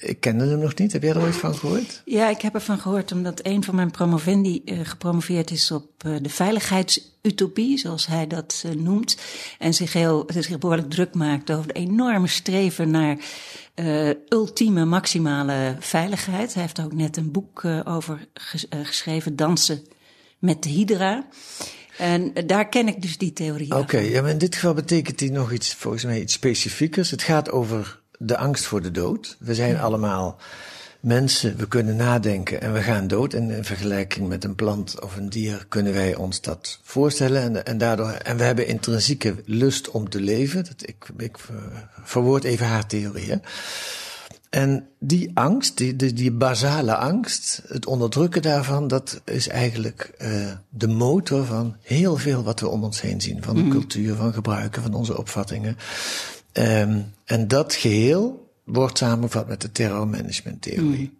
Ik 0.02 0.20
kende 0.20 0.46
hem 0.46 0.58
nog 0.58 0.74
niet. 0.74 0.92
Heb 0.92 1.02
jij 1.02 1.10
er 1.10 1.20
ooit 1.20 1.36
van 1.36 1.54
gehoord? 1.54 2.02
Ja, 2.04 2.28
ik 2.28 2.40
heb 2.40 2.54
ervan 2.54 2.78
gehoord 2.78 3.12
omdat 3.12 3.40
een 3.42 3.64
van 3.64 3.74
mijn 3.74 3.90
promovendi 3.90 4.62
uh, 4.64 4.80
gepromoveerd 4.82 5.50
is 5.50 5.70
op 5.70 6.04
uh, 6.06 6.16
de 6.22 6.28
veiligheidsutopie, 6.28 7.78
zoals 7.78 8.06
hij 8.06 8.26
dat 8.26 8.62
uh, 8.66 8.72
noemt. 8.72 9.16
En 9.58 9.74
zich, 9.74 9.92
heel, 9.92 10.28
zich 10.34 10.58
behoorlijk 10.58 10.90
druk 10.90 11.14
maakt 11.14 11.50
over 11.50 11.66
de 11.66 11.72
enorme 11.72 12.26
streven 12.26 12.90
naar 12.90 13.16
ultieme, 14.28 14.84
maximale 14.84 15.76
veiligheid. 15.80 16.54
Hij 16.54 16.62
heeft 16.62 16.80
ook 16.80 16.92
net 16.92 17.16
een 17.16 17.30
boek 17.30 17.64
over 17.84 18.28
ges 18.34 18.66
geschreven, 18.70 19.36
Dansen 19.36 19.82
met 20.38 20.62
de 20.62 20.68
Hydra. 20.68 21.26
En 21.98 22.32
daar 22.46 22.68
ken 22.68 22.88
ik 22.88 23.02
dus 23.02 23.18
die 23.18 23.32
theorie. 23.32 23.70
Oké, 23.70 23.80
okay, 23.80 24.10
ja, 24.10 24.22
maar 24.22 24.30
in 24.30 24.38
dit 24.38 24.54
geval 24.54 24.74
betekent 24.74 25.18
die 25.18 25.30
nog 25.30 25.52
iets, 25.52 25.74
volgens 25.74 26.04
mij 26.04 26.20
iets 26.20 26.32
specifiekers. 26.32 27.10
Het 27.10 27.22
gaat 27.22 27.50
over 27.50 28.01
de 28.22 28.36
angst 28.36 28.64
voor 28.64 28.82
de 28.82 28.90
dood. 28.90 29.36
We 29.38 29.54
zijn 29.54 29.80
allemaal 29.80 30.38
mensen, 31.00 31.56
we 31.56 31.68
kunnen 31.68 31.96
nadenken 31.96 32.60
en 32.60 32.72
we 32.72 32.82
gaan 32.82 33.06
dood. 33.06 33.34
En 33.34 33.50
in 33.50 33.64
vergelijking 33.64 34.28
met 34.28 34.44
een 34.44 34.54
plant 34.54 35.00
of 35.00 35.16
een 35.16 35.28
dier 35.28 35.66
kunnen 35.68 35.92
wij 35.92 36.14
ons 36.14 36.40
dat 36.40 36.78
voorstellen. 36.82 37.42
En, 37.42 37.64
en, 37.64 37.78
daardoor, 37.78 38.10
en 38.10 38.36
we 38.36 38.44
hebben 38.44 38.66
intrinsieke 38.66 39.34
lust 39.44 39.90
om 39.90 40.08
te 40.08 40.20
leven. 40.20 40.64
Dat, 40.64 40.88
ik, 40.88 41.08
ik 41.16 41.36
verwoord 42.02 42.44
even 42.44 42.66
haar 42.66 42.86
theorie. 42.86 43.30
Hè? 43.30 43.36
En 44.52 44.86
die 44.98 45.30
angst, 45.34 45.76
die, 45.76 45.96
die, 45.96 46.12
die, 46.12 46.32
basale 46.32 46.96
angst, 46.96 47.62
het 47.68 47.86
onderdrukken 47.86 48.42
daarvan, 48.42 48.88
dat 48.88 49.20
is 49.24 49.48
eigenlijk 49.48 50.10
uh, 50.18 50.52
de 50.68 50.88
motor 50.88 51.44
van 51.44 51.76
heel 51.82 52.16
veel 52.16 52.42
wat 52.42 52.60
we 52.60 52.68
om 52.68 52.84
ons 52.84 53.00
heen 53.00 53.20
zien. 53.20 53.42
Van 53.42 53.54
de 53.54 53.62
mm. 53.62 53.70
cultuur, 53.70 54.14
van 54.14 54.32
gebruiken, 54.32 54.82
van 54.82 54.94
onze 54.94 55.18
opvattingen. 55.18 55.76
Um, 56.52 57.14
en 57.24 57.48
dat 57.48 57.74
geheel 57.74 58.50
wordt 58.64 58.98
samengevat 58.98 59.48
met 59.48 59.60
de 59.60 59.72
terrormanagementtheorie. 59.72 61.18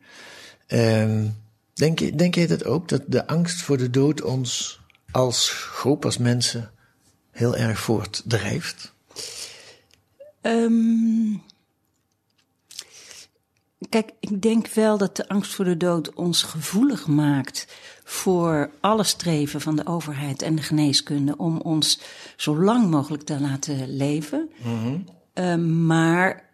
Mm. 0.69 0.79
Um, 0.79 1.37
denk, 1.75 1.99
je, 1.99 2.15
denk 2.15 2.35
jij 2.35 2.47
dat 2.47 2.65
ook, 2.65 2.89
dat 2.89 3.03
de 3.07 3.27
angst 3.27 3.63
voor 3.63 3.79
de 3.79 3.91
dood 3.91 4.23
ons 4.23 4.81
als 5.11 5.51
groep, 5.51 6.05
als 6.05 6.19
mensen, 6.19 6.71
heel 7.31 7.57
erg 7.57 7.81
voortdrijft? 7.81 8.93
Um, 10.43 11.43
kijk, 13.89 14.11
ik 14.21 14.43
denk 14.43 14.69
wel 14.69 14.99
dat 14.99 15.17
de 15.17 15.29
angst 15.29 15.55
voor 15.55 15.65
de 15.65 15.77
dood 15.77 16.15
ons 16.15 16.43
gevoelig 16.43 17.07
maakt 17.07 17.67
voor 18.05 18.71
alle 18.81 19.05
streven 19.05 19.61
van 19.61 19.77
de 19.77 19.87
overheid 19.87 20.43
en 20.43 20.55
de 20.55 20.63
geneeskunde 20.63 21.37
om 21.37 21.61
ons 21.61 22.01
zo 22.37 22.63
lang 22.63 22.91
mogelijk 22.91 23.23
te 23.23 23.41
laten 23.41 23.97
leven. 23.97 24.51
Mm 24.63 24.83
-hmm. 24.83 25.05
Uh, 25.35 25.55
maar 25.57 26.51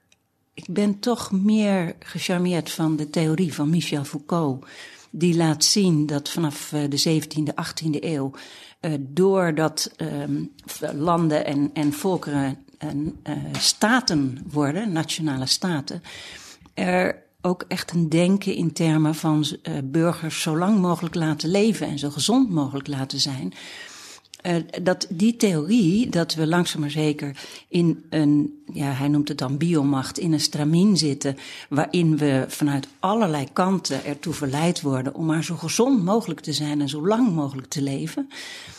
ik 0.55 0.65
ben 0.69 0.99
toch 0.99 1.33
meer 1.33 1.97
gecharmeerd 1.99 2.71
van 2.71 2.97
de 2.97 3.11
theorie 3.11 3.55
van 3.55 3.71
Michel 3.71 4.05
Foucault. 4.05 4.67
Die 5.11 5.37
laat 5.37 5.65
zien 5.65 6.07
dat 6.07 6.29
vanaf 6.29 6.73
uh, 6.73 6.83
de 6.89 7.23
17e, 7.23 7.53
18e 7.65 8.01
eeuw, 8.01 8.33
uh, 8.81 8.93
doordat 8.99 9.95
um, 9.97 10.53
landen 10.95 11.45
en, 11.45 11.71
en 11.73 11.93
volkeren 11.93 12.59
en, 12.79 13.21
uh, 13.29 13.35
staten 13.59 14.39
worden, 14.53 14.93
nationale 14.93 15.47
staten, 15.47 16.03
er 16.75 17.23
ook 17.41 17.65
echt 17.69 17.93
een 17.93 18.09
denken 18.09 18.55
in 18.55 18.73
termen 18.73 19.15
van 19.15 19.47
burgers 19.85 20.43
zo 20.43 20.59
lang 20.59 20.79
mogelijk 20.81 21.15
laten 21.15 21.51
leven 21.51 21.87
en 21.87 21.99
zo 21.99 22.11
gezond 22.11 22.51
mogelijk 22.51 22.89
laten 22.89 23.21
zijn. 23.21 23.53
Uh, 24.49 24.57
dat 24.83 25.07
die 25.11 25.37
theorie, 25.37 26.09
dat 26.09 26.35
we 26.35 26.47
langzaam 26.47 26.81
maar 26.81 26.91
zeker 26.91 27.37
in 27.69 28.05
een, 28.11 28.63
ja, 28.73 28.91
hij 28.93 29.09
noemt 29.09 29.29
het 29.29 29.39
dan 29.39 29.57
biomacht, 29.57 30.19
in 30.19 30.33
een 30.33 30.41
stramien 30.41 30.97
zitten, 30.97 31.37
waarin 31.69 32.17
we 32.17 32.45
vanuit 32.49 32.89
allerlei 32.99 33.47
kanten 33.53 34.05
ertoe 34.05 34.33
verleid 34.33 34.81
worden 34.81 35.15
om 35.15 35.27
maar 35.27 35.45
zo 35.45 35.57
gezond 35.57 36.05
mogelijk 36.05 36.41
te 36.41 36.53
zijn 36.53 36.81
en 36.81 36.89
zo 36.89 37.07
lang 37.07 37.35
mogelijk 37.35 37.69
te 37.69 37.83
leven, 37.83 38.29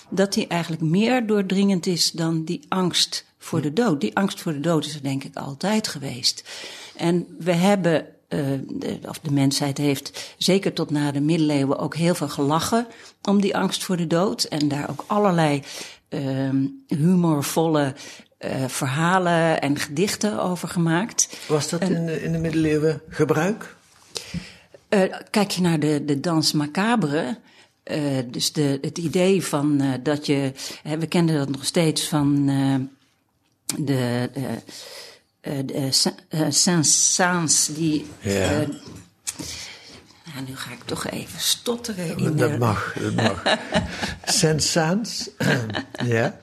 dat 0.10 0.34
die 0.34 0.48
eigenlijk 0.48 0.82
meer 0.82 1.28
doordringend 1.28 1.86
is 1.86 2.12
dan 2.12 2.44
die 2.44 2.62
angst 2.68 3.26
voor 3.38 3.62
de 3.62 3.74
dood. 3.74 4.02
Die 4.02 4.16
angst 4.16 4.42
voor 4.42 4.54
de 4.54 4.60
dood 4.60 4.86
is 4.86 4.96
er 4.96 5.04
denk 5.04 5.24
ik 5.24 5.36
altijd 5.36 5.88
geweest. 5.88 6.50
En 6.96 7.28
we 7.40 7.54
hebben 7.54 8.06
de, 8.30 9.00
of 9.08 9.20
de 9.20 9.32
mensheid 9.32 9.78
heeft 9.78 10.34
zeker 10.38 10.74
tot 10.74 10.90
na 10.90 11.12
de 11.12 11.22
middeleeuwen 11.22 11.78
ook 11.78 11.96
heel 11.96 12.16
veel 12.16 12.30
gelachen 12.30 12.88
om 13.22 13.42
die 13.42 13.58
angst 13.58 13.84
voor 13.84 13.98
de 13.98 14.08
dood. 14.08 14.44
En 14.44 14.68
daar 14.68 14.90
ook 14.90 15.04
allerlei 15.08 15.64
uh, 16.10 16.50
humorvolle 16.88 17.94
uh, 18.40 18.52
verhalen 18.68 19.62
en 19.62 19.80
gedichten 19.80 20.42
over 20.42 20.68
gemaakt. 20.68 21.38
Was 21.48 21.70
dat 21.70 21.80
en, 21.80 21.96
in, 21.96 22.06
de, 22.06 22.24
in 22.24 22.32
de 22.32 22.38
middeleeuwen 22.38 23.02
gebruik? 23.10 23.76
Uh, 24.90 25.02
kijk 25.30 25.52
je 25.52 25.62
naar 25.62 25.80
de, 25.80 26.06
de 26.06 26.20
dans 26.20 26.52
macabre. 26.52 27.38
Uh, 27.84 28.18
dus 28.26 28.54
de, 28.54 28.78
het 28.82 28.98
idee 28.98 29.46
van 29.46 30.00
dat 30.04 30.26
je. 30.26 30.52
we 31.00 31.08
kenden 31.08 31.38
dat 31.38 31.50
nog 31.50 31.66
steeds 31.66 32.08
van 32.08 32.46
de 33.78 34.30
uh, 35.42 35.92
Saint-Saëns, 36.50 37.68
die. 37.74 38.06
Ja. 38.20 38.50
Nou, 40.34 40.46
nu 40.48 40.56
ga 40.56 40.72
ik 40.72 40.84
toch 40.86 41.08
even 41.08 41.40
stotteren. 41.40 42.18
In 42.18 42.36
dat 42.36 42.58
mag, 42.58 42.96
dat 43.00 43.14
mag. 43.14 43.44
Saint-Saëns, 44.40 45.30
ja. 46.06 46.40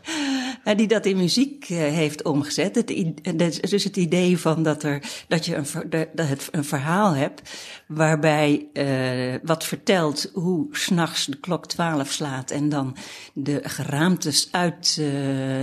Die 0.75 0.87
dat 0.87 1.07
in 1.07 1.17
muziek 1.17 1.65
heeft 1.65 2.23
omgezet. 2.23 2.75
Het, 2.75 3.71
dus 3.71 3.85
het 3.85 3.97
idee 3.97 4.39
van 4.39 4.63
dat, 4.63 4.83
er, 4.83 5.03
dat 5.29 5.47
je 5.47 5.55
een, 5.55 5.67
dat 6.15 6.29
het 6.29 6.49
een 6.51 6.65
verhaal 6.65 7.15
hebt 7.15 7.51
waarbij 7.87 8.67
uh, 8.73 9.35
wat 9.43 9.65
vertelt 9.65 10.31
hoe 10.33 10.67
s'nachts 10.71 11.27
de 11.27 11.37
klok 11.37 11.67
twaalf 11.67 12.11
slaat 12.11 12.51
en 12.51 12.69
dan 12.69 12.97
de 13.33 13.61
geraamtes 13.63 14.49
uit, 14.51 15.03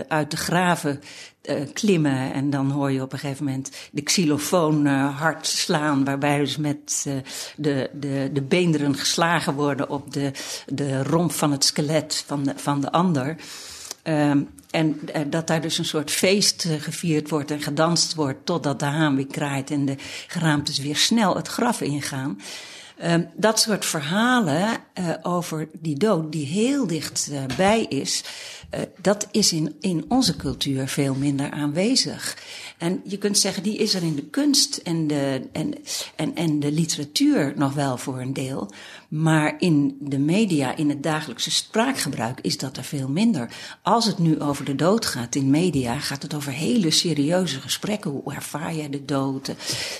uit 0.07 0.31
de 0.31 0.37
graven 0.37 0.99
klimmen. 1.73 2.33
En 2.33 2.49
dan 2.49 2.71
hoor 2.71 2.91
je 2.91 3.01
op 3.01 3.13
een 3.13 3.19
gegeven 3.19 3.45
moment 3.45 3.71
de 3.91 4.01
xylofoon 4.01 4.85
hard 4.85 5.47
slaan, 5.47 6.03
waarbij 6.03 6.39
dus 6.39 6.57
met 6.57 7.07
de, 7.57 7.89
de, 7.93 8.29
de 8.33 8.41
beenderen 8.41 8.95
geslagen 8.95 9.53
worden 9.53 9.89
op 9.89 10.13
de, 10.13 10.31
de 10.65 11.03
romp 11.03 11.31
van 11.31 11.51
het 11.51 11.63
skelet 11.63 12.23
van 12.27 12.53
van 12.55 12.81
de 12.81 12.91
ander. 12.91 13.35
Um, 14.03 14.49
en 14.71 14.99
dat 15.29 15.47
daar 15.47 15.61
dus 15.61 15.77
een 15.77 15.85
soort 15.85 16.11
feest 16.11 16.67
gevierd 16.79 17.29
wordt 17.29 17.51
en 17.51 17.61
gedanst 17.61 18.15
wordt 18.15 18.45
totdat 18.45 18.79
de 18.79 18.85
haan 18.85 19.15
weer 19.15 19.27
kraait 19.27 19.71
en 19.71 19.85
de 19.85 19.95
geraamtes 20.27 20.77
weer 20.77 20.95
snel 20.95 21.35
het 21.35 21.47
graf 21.47 21.81
ingaan. 21.81 22.41
Um, 23.03 23.29
dat 23.35 23.59
soort 23.59 23.85
verhalen 23.85 24.69
uh, 24.69 25.13
over 25.21 25.67
die 25.79 25.97
dood, 25.97 26.31
die 26.31 26.45
heel 26.45 26.87
dichtbij 26.87 27.83
is, 27.83 28.23
dat 28.97 29.27
is 29.31 29.53
in, 29.53 29.75
in 29.79 30.05
onze 30.07 30.35
cultuur 30.35 30.87
veel 30.87 31.15
minder 31.15 31.51
aanwezig. 31.51 32.37
En 32.83 33.01
je 33.03 33.17
kunt 33.17 33.37
zeggen, 33.37 33.63
die 33.63 33.77
is 33.77 33.93
er 33.93 34.03
in 34.03 34.15
de 34.15 34.23
kunst 34.23 34.77
en 34.77 35.07
de, 35.07 35.41
en, 35.51 35.73
en, 36.15 36.35
en 36.35 36.59
de 36.59 36.71
literatuur 36.71 37.53
nog 37.55 37.73
wel 37.73 37.97
voor 37.97 38.19
een 38.19 38.33
deel. 38.33 38.71
Maar 39.07 39.55
in 39.59 39.97
de 39.99 40.19
media, 40.19 40.75
in 40.75 40.89
het 40.89 41.03
dagelijkse 41.03 41.51
spraakgebruik, 41.51 42.39
is 42.41 42.57
dat 42.57 42.77
er 42.77 42.83
veel 42.83 43.07
minder. 43.07 43.49
Als 43.81 44.05
het 44.05 44.17
nu 44.17 44.41
over 44.41 44.65
de 44.65 44.75
dood 44.75 45.05
gaat 45.05 45.35
in 45.35 45.49
media, 45.49 45.99
gaat 45.99 46.21
het 46.21 46.33
over 46.33 46.51
hele 46.51 46.91
serieuze 46.91 47.59
gesprekken. 47.59 48.11
Hoe 48.11 48.33
ervaar 48.33 48.75
jij 48.75 48.89
de 48.89 49.05
dood? 49.05 49.51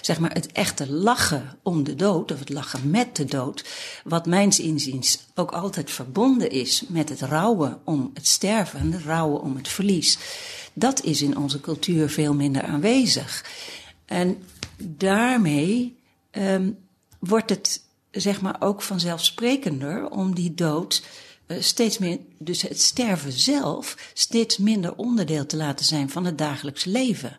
Zeg 0.02 0.20
maar 0.20 0.34
het 0.34 0.52
echte 0.52 0.92
lachen 0.92 1.58
om 1.62 1.84
de 1.84 1.96
dood, 1.96 2.32
of 2.32 2.40
het 2.40 2.50
lachen 2.50 2.90
met 2.90 3.16
de 3.16 3.26
dood. 3.26 3.66
Wat 4.04 4.26
mijns 4.26 4.60
inziens 4.60 5.20
ook 5.36 5.52
altijd 5.52 5.92
verbonden 5.92 6.52
is 6.52 6.84
met 6.88 7.10
het 7.10 7.22
rouwen 7.22 7.80
om 7.84 8.12
het 8.14 8.28
sterven 8.28 8.80
en 8.80 8.92
het 8.92 9.04
rouwen 9.04 9.42
om 9.42 9.56
het 9.56 9.68
verlies. 9.68 10.18
Dat 10.74 11.04
is 11.04 11.22
in 11.22 11.38
onze 11.38 11.60
cultuur 11.60 12.10
veel 12.10 12.34
minder 12.34 12.64
aanwezig. 12.64 13.46
En 14.06 14.44
daarmee 14.78 15.98
um, 16.32 16.78
wordt 17.20 17.50
het 17.50 17.82
zeg 18.12 18.42
maar 18.42 18.56
ook 18.60 18.82
vanzelfsprekender 18.82 20.10
om 20.10 20.36
die 20.36 20.54
dood 20.54 21.04
uh, 21.48 21.62
steeds 21.62 21.98
meer, 21.98 22.20
dus 22.38 22.62
het 22.62 22.82
sterven 22.82 23.32
zelf, 23.32 24.12
steeds 24.14 24.58
minder 24.58 24.96
onderdeel 24.96 25.46
te 25.46 25.58
laten 25.58 25.86
zijn 25.86 26.10
van 26.10 26.26
het 26.26 26.38
dagelijks 26.38 26.84
leven. 26.84 27.38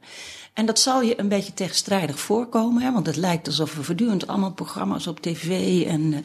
En 0.54 0.66
dat 0.66 0.78
zal 0.78 1.02
je 1.02 1.20
een 1.20 1.28
beetje 1.28 1.54
tegenstrijdig 1.54 2.20
voorkomen, 2.20 2.82
hè, 2.82 2.92
want 2.92 3.06
het 3.06 3.16
lijkt 3.16 3.46
alsof 3.46 3.74
we 3.74 3.82
voortdurend 3.82 4.26
allemaal 4.26 4.52
programma's 4.52 5.06
op 5.06 5.20
tv 5.20 5.82
en 5.86 6.12
uh, 6.12 6.18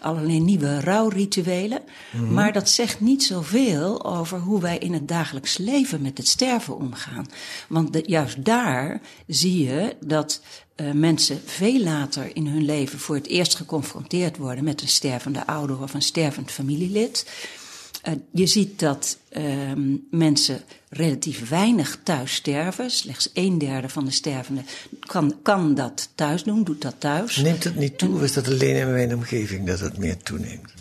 allerlei 0.00 0.40
nieuwe 0.40 0.80
rouwrituelen. 0.80 1.82
Mm 2.12 2.20
-hmm. 2.20 2.32
Maar 2.32 2.52
dat 2.52 2.68
zegt 2.68 3.00
niet 3.00 3.22
zoveel 3.24 4.04
over 4.04 4.38
hoe 4.38 4.60
wij 4.60 4.78
in 4.78 4.92
het 4.92 5.08
dagelijks 5.08 5.58
leven 5.58 6.02
met 6.02 6.18
het 6.18 6.28
sterven 6.28 6.76
omgaan. 6.76 7.26
Want 7.68 7.92
de, 7.92 8.02
juist 8.06 8.44
daar 8.44 9.00
zie 9.26 9.64
je 9.64 9.96
dat 10.00 10.40
uh, 10.76 10.92
mensen 10.92 11.40
veel 11.44 11.80
later 11.80 12.36
in 12.36 12.46
hun 12.46 12.64
leven 12.64 12.98
voor 12.98 13.14
het 13.14 13.26
eerst 13.26 13.54
geconfronteerd 13.54 14.36
worden 14.36 14.64
met 14.64 14.82
een 14.82 14.88
stervende 14.88 15.46
ouder 15.46 15.82
of 15.82 15.94
een 15.94 16.02
stervend 16.02 16.50
familielid. 16.50 17.26
Uh, 18.08 18.14
je 18.30 18.46
ziet 18.46 18.78
dat 18.78 19.18
uh, 19.36 19.44
mensen 20.10 20.60
relatief 20.88 21.48
weinig 21.48 21.98
thuis 22.02 22.34
sterven. 22.34 22.90
Slechts 22.90 23.30
een 23.34 23.58
derde 23.58 23.88
van 23.88 24.04
de 24.04 24.10
stervenden 24.10 24.66
kan, 25.00 25.34
kan 25.42 25.74
dat 25.74 26.08
thuis 26.14 26.42
doen, 26.42 26.64
doet 26.64 26.82
dat 26.82 26.94
thuis. 26.98 27.36
Neemt 27.36 27.64
het 27.64 27.76
niet 27.76 27.98
toe, 27.98 28.14
of 28.14 28.22
is 28.22 28.32
dat 28.32 28.48
alleen 28.48 28.76
in 28.76 28.92
mijn 28.92 29.14
omgeving 29.14 29.66
dat 29.66 29.80
het 29.80 29.98
meer 29.98 30.16
toeneemt? 30.16 30.72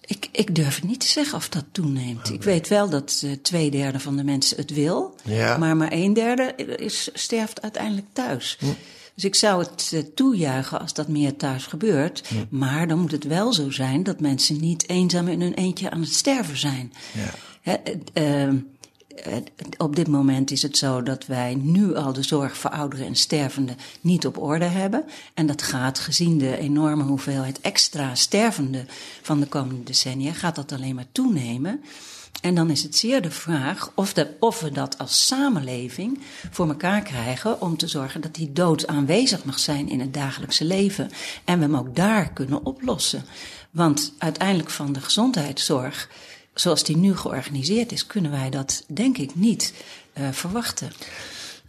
Ik, 0.00 0.28
ik 0.32 0.54
durf 0.54 0.82
niet 0.82 1.00
te 1.00 1.06
zeggen 1.06 1.38
of 1.38 1.48
dat 1.48 1.64
toeneemt. 1.72 2.30
Ik 2.30 2.42
weet 2.42 2.68
wel 2.68 2.88
dat 2.88 3.22
uh, 3.24 3.32
twee 3.42 3.70
derde 3.70 4.00
van 4.00 4.16
de 4.16 4.24
mensen 4.24 4.56
het 4.56 4.70
wil. 4.70 5.14
Ja. 5.24 5.56
Maar 5.56 5.76
maar 5.76 5.92
een 5.92 6.12
derde 6.12 6.54
is, 6.76 7.10
sterft 7.12 7.62
uiteindelijk 7.62 8.06
thuis. 8.12 8.56
Hm. 8.60 8.66
Dus 9.18 9.26
ik 9.26 9.34
zou 9.34 9.62
het 9.62 9.90
uh, 9.94 10.00
toejuichen 10.14 10.80
als 10.80 10.94
dat 10.94 11.08
meer 11.08 11.36
thuis 11.36 11.66
gebeurt. 11.66 12.30
Maar 12.48 12.88
dan 12.88 12.98
moet 12.98 13.12
het 13.12 13.24
wel 13.24 13.52
zo 13.52 13.70
zijn 13.70 14.02
dat 14.02 14.20
mensen 14.20 14.60
niet 14.60 14.88
eenzaam 14.88 15.28
in 15.28 15.40
hun 15.40 15.54
eentje 15.54 15.90
aan 15.90 16.00
het 16.00 16.14
sterven 16.14 16.58
zijn. 16.58 16.92
Ja. 17.12 17.34
He, 17.60 17.76
uh, 18.46 18.54
op 19.76 19.96
dit 19.96 20.08
moment 20.08 20.50
is 20.50 20.62
het 20.62 20.76
zo 20.76 21.02
dat 21.02 21.26
wij 21.26 21.54
nu 21.54 21.94
al 21.94 22.12
de 22.12 22.22
zorg 22.22 22.56
voor 22.56 22.70
ouderen 22.70 23.06
en 23.06 23.16
stervenden 23.16 23.76
niet 24.00 24.26
op 24.26 24.38
orde 24.38 24.64
hebben. 24.64 25.04
En 25.34 25.46
dat 25.46 25.62
gaat, 25.62 25.98
gezien 25.98 26.38
de 26.38 26.58
enorme 26.58 27.02
hoeveelheid 27.02 27.60
extra 27.60 28.14
stervenden 28.14 28.88
van 29.22 29.40
de 29.40 29.46
komende 29.46 29.82
decennia, 29.82 30.32
gaat 30.32 30.54
dat 30.54 30.72
alleen 30.72 30.94
maar 30.94 31.12
toenemen. 31.12 31.80
En 32.42 32.54
dan 32.54 32.70
is 32.70 32.82
het 32.82 32.96
zeer 32.96 33.22
de 33.22 33.30
vraag 33.30 33.92
of, 33.94 34.12
de, 34.12 34.36
of 34.40 34.60
we 34.60 34.70
dat 34.70 34.98
als 34.98 35.26
samenleving 35.26 36.20
voor 36.50 36.68
elkaar 36.68 37.02
krijgen 37.02 37.60
om 37.60 37.76
te 37.76 37.86
zorgen 37.86 38.20
dat 38.20 38.34
die 38.34 38.52
dood 38.52 38.86
aanwezig 38.86 39.44
mag 39.44 39.58
zijn 39.58 39.88
in 39.88 40.00
het 40.00 40.14
dagelijkse 40.14 40.64
leven. 40.64 41.10
En 41.44 41.58
we 41.58 41.64
hem 41.64 41.76
ook 41.76 41.96
daar 41.96 42.32
kunnen 42.32 42.64
oplossen. 42.64 43.24
Want 43.70 44.12
uiteindelijk 44.18 44.70
van 44.70 44.92
de 44.92 45.00
gezondheidszorg 45.00 46.08
zoals 46.54 46.84
die 46.84 46.96
nu 46.96 47.16
georganiseerd 47.16 47.92
is, 47.92 48.06
kunnen 48.06 48.30
wij 48.30 48.50
dat 48.50 48.84
denk 48.86 49.18
ik 49.18 49.34
niet 49.34 49.72
uh, 50.18 50.28
verwachten. 50.32 50.90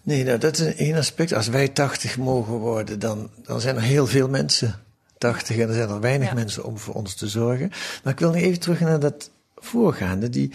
Nee, 0.02 0.24
nou, 0.24 0.38
dat 0.38 0.60
is 0.60 0.76
één 0.76 0.96
aspect. 0.96 1.34
Als 1.34 1.48
wij 1.48 1.68
80 1.68 2.18
mogen 2.18 2.54
worden, 2.54 3.00
dan, 3.00 3.30
dan 3.44 3.62
zijn 3.62 3.76
er 3.76 3.82
heel 3.82 4.08
veel 4.08 4.30
mensen 4.30 4.80
80 5.18 5.58
en 5.58 5.68
er 5.68 5.74
zijn 5.74 5.90
er 5.90 6.00
weinig 6.00 6.28
ja. 6.28 6.34
mensen 6.34 6.64
om 6.64 6.78
voor 6.78 6.94
ons 6.94 7.14
te 7.14 7.28
zorgen. 7.28 7.72
Maar 8.04 8.14
ik 8.14 8.20
wil 8.20 8.32
nog 8.32 8.42
even 8.42 8.60
terug 8.60 8.80
naar 8.80 9.00
dat 9.00 9.30
voorgaande, 9.60 10.30
die, 10.30 10.52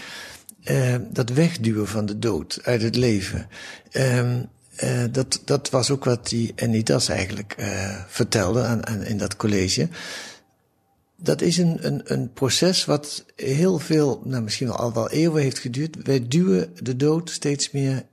uh, 0.64 0.96
dat 1.10 1.28
wegduwen 1.28 1.88
van 1.88 2.06
de 2.06 2.18
dood 2.18 2.58
uit 2.62 2.82
het 2.82 2.96
leven. 2.96 3.48
Uh, 3.92 4.36
uh, 4.84 5.04
dat, 5.10 5.42
dat 5.44 5.70
was 5.70 5.90
ook 5.90 6.04
wat 6.04 6.28
die 6.28 6.52
Enitas 6.54 7.08
eigenlijk 7.08 7.56
vertelde 8.08 8.62
aan, 8.62 8.86
aan, 8.86 9.02
in 9.02 9.18
dat 9.18 9.36
college 9.36 9.88
dat 11.24 11.40
is 11.40 11.56
een, 11.56 11.86
een, 11.86 12.02
een 12.04 12.32
proces 12.32 12.84
wat 12.84 13.24
heel 13.36 13.78
veel, 13.78 14.22
nou 14.24 14.42
misschien 14.42 14.70
al 14.70 14.92
wel 14.92 15.10
eeuwen 15.10 15.42
heeft 15.42 15.58
geduurd. 15.58 15.96
Wij 16.02 16.28
duwen 16.28 16.74
de 16.82 16.96
dood 16.96 17.30
steeds 17.30 17.70
meer 17.70 18.06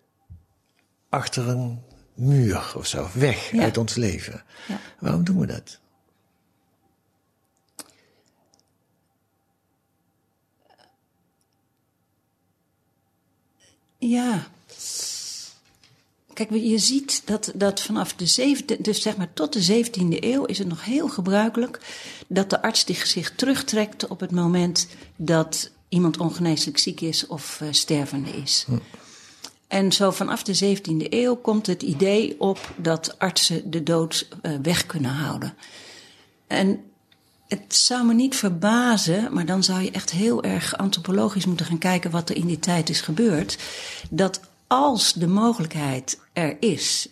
achter 1.10 1.48
een 1.48 1.79
muur 2.13 2.74
of 2.75 2.88
zo, 2.88 3.10
weg 3.13 3.51
ja. 3.51 3.63
uit 3.63 3.77
ons 3.77 3.95
leven. 3.95 4.43
Ja. 4.67 4.79
Waarom 5.00 5.24
doen 5.24 5.39
we 5.39 5.45
dat? 5.45 5.81
Ja. 14.01 14.48
Kijk, 16.34 16.51
je 16.51 16.77
ziet 16.77 17.22
dat, 17.25 17.51
dat 17.55 17.81
vanaf 17.81 18.13
de 18.13 18.25
zevende, 18.25 18.77
dus 18.81 19.01
zeg 19.01 19.17
maar 19.17 19.34
tot 19.34 19.53
de 19.53 19.86
17e 19.86 20.24
eeuw 20.24 20.46
is 20.46 20.58
het 20.58 20.67
nog 20.67 20.86
heel 20.86 21.08
gebruikelijk 21.08 21.79
dat 22.27 22.50
de 22.50 22.62
arts 22.62 22.86
zich 22.86 23.36
terugtrekt 23.36 24.08
op 24.08 24.20
het 24.20 24.31
moment 24.31 24.88
dat 25.15 25.72
iemand 25.89 26.17
ongeneeslijk 26.17 26.77
ziek 26.77 27.01
is 27.01 27.27
of 27.27 27.60
uh, 27.62 27.67
stervende 27.72 28.29
is. 28.29 28.65
Hm. 28.67 28.77
En 29.67 29.91
zo 29.91 30.12
vanaf 30.12 30.43
de 30.43 30.77
17e 30.77 31.10
eeuw 31.10 31.36
komt 31.36 31.67
het 31.67 31.81
idee 31.84 32.39
op 32.39 32.74
dat 32.77 33.20
artsen 33.20 33.72
de 33.72 33.84
dood 33.84 34.27
uh, 34.41 34.55
weg 34.62 34.86
kunnen 34.86 35.12
houden. 35.12 35.55
En 36.47 36.90
het 37.52 37.76
zou 37.76 38.06
me 38.06 38.14
niet 38.14 38.36
verbazen, 38.36 39.34
maar 39.34 39.46
dan 39.46 39.64
zou 39.64 39.82
je 39.82 39.92
echt 39.92 40.12
heel 40.12 40.44
erg 40.44 40.78
antropologisch 40.78 41.46
moeten 41.46 41.66
gaan 41.66 41.78
kijken 41.78 42.12
wat 42.12 42.30
er 42.30 42.36
in 42.36 42.48
die 42.48 42.60
tijd 42.60 42.90
is 42.90 43.02
gebeurd. 43.02 43.58
Dat 44.10 44.40
als 44.68 45.14
de 45.14 45.28
mogelijkheid 45.28 46.20
er 46.34 46.58
is, 46.60 47.10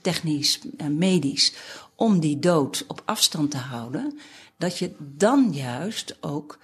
technisch 0.00 0.60
en 0.76 0.98
medisch, 0.98 1.52
om 1.94 2.20
die 2.20 2.38
dood 2.38 2.84
op 2.88 3.02
afstand 3.04 3.50
te 3.50 3.56
houden, 3.56 4.18
dat 4.56 4.78
je 4.78 4.94
dan 4.98 5.52
juist 5.52 6.16
ook 6.20 6.58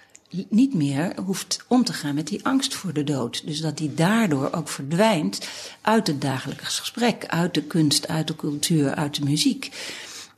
niet 0.49 0.75
meer 0.75 1.21
hoeft 1.25 1.65
om 1.69 1.85
te 1.85 1.93
gaan 1.93 2.15
met 2.15 2.27
die 2.27 2.45
angst 2.45 2.75
voor 2.75 2.93
de 2.93 3.05
dood. 3.05 3.47
Dus 3.47 3.61
dat 3.61 3.77
die 3.77 3.95
daardoor 3.95 4.53
ook 4.53 4.69
verdwijnt 4.69 5.49
uit 5.81 6.07
het 6.07 6.21
dagelijks 6.21 6.79
gesprek, 6.79 7.27
uit 7.27 7.55
de 7.55 7.63
kunst, 7.63 8.09
uit 8.09 8.27
de 8.27 8.37
cultuur, 8.37 8.95
uit 8.95 9.15
de 9.15 9.25
muziek. 9.25 9.71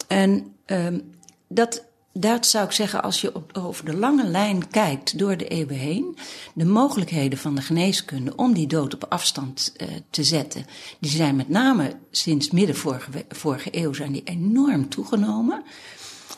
En 0.07 0.55
um, 0.67 1.17
dat 1.49 1.87
dat 2.21 2.47
zou 2.47 2.65
ik 2.65 2.73
zeggen, 2.73 3.03
als 3.03 3.21
je 3.21 3.35
op, 3.35 3.59
over 3.59 3.85
de 3.85 3.97
lange 3.97 4.25
lijn 4.25 4.69
kijkt 4.69 5.19
door 5.19 5.37
de 5.37 5.49
eeuwen 5.49 5.77
heen, 5.77 6.19
de 6.55 6.65
mogelijkheden 6.65 7.39
van 7.39 7.55
de 7.55 7.63
geneeskunde 7.63 8.37
om 8.37 8.55
die 8.55 8.67
dood 8.67 8.95
op 8.95 9.07
afstand 9.09 9.75
uh, 9.77 9.89
te 10.11 10.25
zetten, 10.25 10.67
die 10.99 11.11
zijn 11.11 11.37
met 11.37 11.49
name 11.49 11.97
sinds 12.11 12.51
midden 12.51 12.77
vorige, 12.77 13.25
vorige 13.29 13.69
eeuw 13.73 13.93
zijn 13.93 14.13
die 14.13 14.25
enorm 14.25 14.89
toegenomen. 14.89 15.63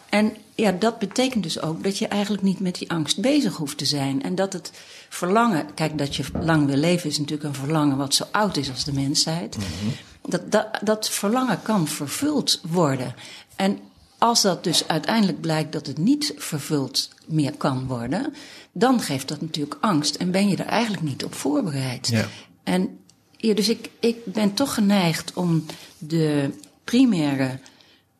En 0.08 0.32
ja, 0.54 0.72
dat 0.72 0.98
betekent 0.98 1.42
dus 1.42 1.60
ook 1.60 1.84
dat 1.84 1.98
je 1.98 2.08
eigenlijk 2.08 2.42
niet 2.42 2.60
met 2.60 2.78
die 2.78 2.90
angst 2.90 3.20
bezig 3.20 3.56
hoeft 3.56 3.78
te 3.78 3.84
zijn. 3.84 4.22
En 4.22 4.34
dat 4.34 4.52
het 4.52 4.72
verlangen, 5.08 5.74
kijk, 5.74 5.98
dat 5.98 6.16
je 6.16 6.24
lang 6.40 6.66
wil 6.66 6.76
leven 6.76 7.10
is 7.10 7.18
natuurlijk 7.18 7.48
een 7.48 7.60
verlangen 7.60 7.96
wat 7.96 8.14
zo 8.14 8.24
oud 8.30 8.56
is 8.56 8.70
als 8.70 8.84
de 8.84 8.92
mensheid. 8.92 9.56
Mm 9.56 9.62
-hmm. 9.62 9.92
dat, 10.30 10.52
dat, 10.52 10.68
dat 10.82 11.10
verlangen 11.10 11.62
kan 11.62 11.88
vervuld 11.88 12.60
worden. 12.68 13.14
En 13.56 13.78
als 14.20 14.42
dat 14.42 14.64
dus 14.64 14.88
uiteindelijk 14.88 15.40
blijkt 15.40 15.72
dat 15.72 15.86
het 15.86 15.98
niet 15.98 16.34
vervuld 16.36 17.08
meer 17.26 17.52
kan 17.56 17.86
worden, 17.86 18.34
dan 18.72 19.00
geeft 19.00 19.28
dat 19.28 19.40
natuurlijk 19.40 19.78
angst 19.80 20.14
en 20.14 20.30
ben 20.30 20.48
je 20.48 20.56
er 20.56 20.66
eigenlijk 20.66 21.02
niet 21.02 21.24
op 21.24 21.34
voorbereid. 21.34 22.08
Ja. 22.08 22.28
En 22.64 22.98
ja, 23.36 23.54
dus 23.54 23.68
ik, 23.68 23.90
ik 24.00 24.16
ben 24.24 24.54
toch 24.54 24.74
geneigd 24.74 25.32
om 25.34 25.64
de 25.98 26.50
primaire 26.84 27.58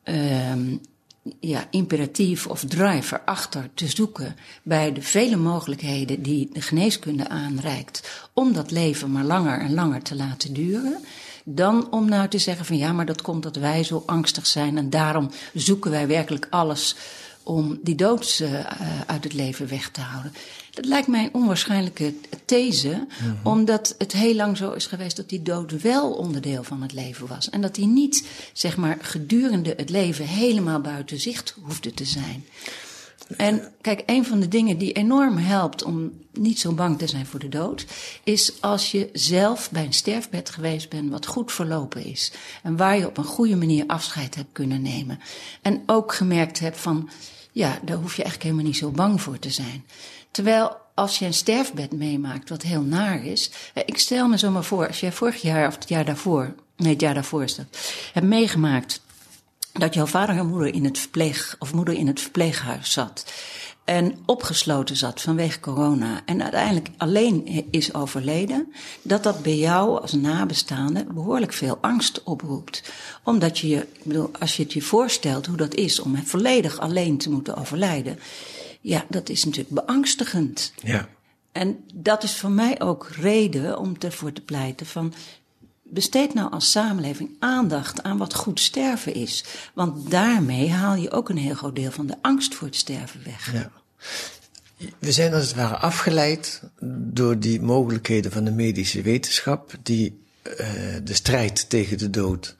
uh, 0.05 0.53
ja, 1.41 1.67
imperatief 1.71 2.47
of 2.47 2.65
driver 2.65 3.21
achter 3.25 3.71
te 3.75 3.87
zoeken 3.87 4.37
bij 4.63 4.93
de 4.93 5.03
vele 5.03 5.37
mogelijkheden 5.37 6.23
die 6.23 6.49
de 6.53 6.61
geneeskunde 6.61 7.29
aanreikt 7.29 8.29
om 8.33 8.53
dat 8.53 8.71
leven 8.71 9.13
maar 9.13 9.25
langer 9.25 9.61
en 9.61 9.75
langer 9.75 10.03
te 10.03 10.17
laten 10.17 10.53
duren 10.53 11.05
dan 11.45 11.93
om 11.93 12.09
nou 12.09 12.29
te 12.29 12.39
zeggen 12.39 12.65
van 12.65 12.77
ja, 12.77 12.93
maar 12.93 13.07
dat 13.07 13.23
komt 13.23 13.43
dat 13.43 13.57
wij 13.57 13.85
zo 13.85 14.03
angstig 14.07 14.47
zijn 14.47 14.79
en 14.79 14.91
daarom 14.91 15.31
zoeken 15.55 15.91
wij 15.91 16.07
werkelijk 16.07 16.47
alles 16.51 16.97
om 17.43 17.79
die 17.83 17.95
dood 17.95 18.39
uh, 18.43 18.67
uit 19.07 19.25
het 19.25 19.33
leven 19.33 19.69
weg 19.69 19.91
te 19.91 20.01
houden. 20.01 20.33
Dat 20.71 20.85
lijkt 20.85 21.09
mij 21.09 21.25
een 21.25 21.35
onwaarschijnlijke 21.35 22.15
these, 22.45 22.89
mm 22.89 23.07
-hmm. 23.19 23.39
omdat 23.43 23.95
het 23.99 24.13
heel 24.13 24.35
lang 24.35 24.57
zo 24.57 24.71
is 24.73 24.87
geweest 24.87 25.17
dat 25.17 25.29
die 25.29 25.43
dood 25.43 25.83
wel 25.83 26.13
onderdeel 26.13 26.63
van 26.65 26.83
het 26.83 26.93
leven 26.93 27.27
was. 27.27 27.51
En 27.51 27.61
dat 27.61 27.75
die 27.75 27.87
niet, 27.87 28.27
zeg 28.53 28.77
maar, 28.77 28.99
gedurende 29.01 29.75
het 29.77 29.91
leven 29.91 30.27
helemaal 30.27 30.81
buiten 30.81 31.21
zicht 31.21 31.55
hoefde 31.63 31.95
te 31.95 32.05
zijn. 32.05 32.45
En 33.37 33.73
kijk, 33.81 34.03
een 34.07 34.25
van 34.25 34.41
de 34.41 34.49
dingen 34.49 34.79
die 34.79 34.93
enorm 34.93 35.37
helpt 35.37 35.83
om 35.83 36.13
niet 36.33 36.61
zo 36.61 36.73
bang 36.73 36.99
te 36.99 37.07
zijn 37.07 37.27
voor 37.27 37.41
de 37.41 37.49
dood, 37.49 37.87
is 38.25 38.61
als 38.61 38.91
je 38.91 39.11
zelf 39.13 39.71
bij 39.71 39.85
een 39.85 39.93
sterfbed 39.93 40.51
geweest 40.51 40.89
bent 40.89 41.11
wat 41.11 41.27
goed 41.27 41.53
verlopen 41.53 42.05
is. 42.05 42.33
En 42.63 42.77
waar 42.77 42.99
je 42.99 43.07
op 43.07 43.19
een 43.19 43.25
goede 43.25 43.57
manier 43.57 43.85
afscheid 43.87 44.35
hebt 44.35 44.53
kunnen 44.53 44.83
nemen. 44.83 45.21
En 45.63 45.83
ook 45.87 46.15
gemerkt 46.15 46.59
hebt 46.59 46.79
van, 46.79 47.11
ja, 47.53 47.79
daar 47.85 47.97
hoef 47.97 48.17
je 48.17 48.23
eigenlijk 48.23 48.43
helemaal 48.43 48.65
niet 48.65 48.77
zo 48.77 48.91
bang 48.91 49.21
voor 49.21 49.39
te 49.39 49.51
zijn. 49.51 49.85
Terwijl 50.31 50.77
als 50.95 51.19
je 51.19 51.25
een 51.25 51.35
sterfbed 51.35 51.93
meemaakt 51.93 52.49
wat 52.49 52.63
heel 52.63 52.83
naar 52.83 53.25
is. 53.25 53.51
Ik 53.85 53.99
stel 53.99 54.29
me 54.29 54.39
zo 54.39 54.51
maar 54.51 54.65
voor, 54.65 54.87
als 54.87 55.01
jij 55.01 55.13
vorig 55.13 55.43
jaar 55.43 55.67
of 55.67 55.75
het 55.75 55.89
jaar 55.89 56.05
daarvoor, 56.05 56.55
nee, 56.77 56.93
het 56.93 57.01
jaar 57.01 57.15
daarvoor 57.15 57.43
is 57.43 57.55
dat, 57.55 57.67
hebt 58.13 58.27
meegemaakt 58.27 59.01
dat 59.73 59.95
jouw 59.95 60.07
vader 60.07 60.37
en 60.37 60.47
moeder 60.47 60.75
in 60.75 60.85
het 60.85 60.99
verpleeg, 60.99 61.57
of 61.59 61.75
moeder 61.75 61.95
in 61.95 62.07
het 62.07 62.21
verpleeghuis 62.21 62.93
zat. 62.93 63.33
En 63.85 64.19
opgesloten 64.27 64.97
zat 64.97 65.21
vanwege 65.21 65.61
corona. 65.61 66.21
En 66.25 66.43
uiteindelijk 66.43 66.89
alleen 66.97 67.67
is 67.71 67.95
overleden. 67.95 68.73
Dat 69.03 69.23
dat 69.23 69.43
bij 69.43 69.57
jou 69.57 70.01
als 70.01 70.13
nabestaande 70.13 71.05
behoorlijk 71.05 71.53
veel 71.53 71.79
angst 71.81 72.23
oproept. 72.23 72.93
Omdat 73.25 73.59
je 73.59 73.69
je, 73.69 73.77
ik 73.77 74.05
bedoel, 74.05 74.31
als 74.39 74.57
je 74.57 74.63
het 74.63 74.73
je 74.73 74.83
voorstelt 74.83 75.47
hoe 75.47 75.57
dat 75.57 75.75
is 75.75 76.01
om 76.01 76.17
volledig 76.17 76.79
alleen 76.79 77.19
te 77.19 77.31
moeten 77.31 77.57
overlijden. 77.57 78.19
Ja, 78.81 79.05
dat 79.09 79.29
is 79.29 79.45
natuurlijk 79.45 79.75
beangstigend. 79.87 80.73
Ja. 80.83 81.09
En 81.53 81.85
dat 81.95 82.23
is 82.23 82.37
voor 82.37 82.51
mij 82.51 82.81
ook 82.81 83.09
reden 83.09 83.79
om 83.79 83.97
ervoor 83.99 84.33
te 84.33 84.41
pleiten 84.41 84.87
van 84.87 85.13
besteed 85.91 86.35
nou 86.35 86.51
als 86.51 86.71
samenleving 86.71 87.31
aandacht 87.39 88.03
aan 88.03 88.19
wat 88.19 88.35
goed 88.35 88.61
sterven 88.61 89.15
is. 89.15 89.45
Want 89.75 90.11
daarmee 90.11 90.71
haal 90.71 90.95
je 90.95 91.11
ook 91.11 91.29
een 91.29 91.37
heel 91.37 91.55
groot 91.55 91.77
deel 91.77 91.91
van 91.91 92.07
de 92.07 92.17
angst 92.21 92.55
voor 92.55 92.67
het 92.67 92.77
sterven 92.77 93.21
weg. 93.25 93.53
We 94.99 95.13
zijn 95.13 95.35
als 95.35 95.47
het 95.47 95.55
ware 95.55 95.77
afgeleid 95.77 96.63
door 97.13 97.39
die 97.39 97.61
mogelijkheden 97.61 98.33
van 98.33 98.45
de 98.45 98.51
medische 98.51 99.03
wetenschap, 99.03 99.75
die 99.83 100.21
uh, 100.43 100.57
de 101.05 101.15
strijd 101.15 101.69
tegen 101.69 101.99
de 101.99 102.11
dood, 102.11 102.57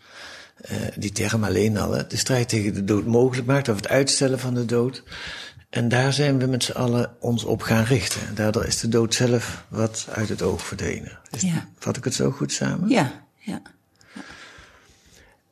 uh, 0.71 0.77
die 0.97 1.13
term 1.13 1.45
alleen 1.45 1.79
al, 1.79 1.93
hè, 1.93 2.07
de 2.07 2.17
strijd 2.17 2.49
tegen 2.49 2.75
de 2.75 2.85
dood 2.85 3.07
mogelijk 3.07 3.47
maakt, 3.47 3.69
of 3.69 3.77
het 3.77 3.89
uitstellen 3.89 4.39
van 4.39 4.55
de 4.55 4.65
dood. 4.65 5.03
En 5.71 5.89
daar 5.89 6.13
zijn 6.13 6.39
we 6.39 6.47
met 6.47 6.65
z'n 6.65 6.73
allen 6.73 7.17
ons 7.21 7.45
op 7.45 7.63
gaan 7.63 7.85
richten. 7.85 8.35
Daardoor 8.35 8.65
is 8.65 8.81
de 8.81 8.89
dood 8.89 9.15
zelf 9.15 9.65
wat 9.69 10.07
uit 10.11 10.29
het 10.29 10.43
oog 10.43 10.67
verdwenen. 10.67 11.19
Is, 11.31 11.41
Ja. 11.43 11.69
Vat 11.79 11.97
ik 11.97 12.05
het 12.05 12.15
zo 12.15 12.31
goed 12.31 12.53
samen? 12.53 12.89
Ja, 12.89 13.25
ja. 13.39 13.63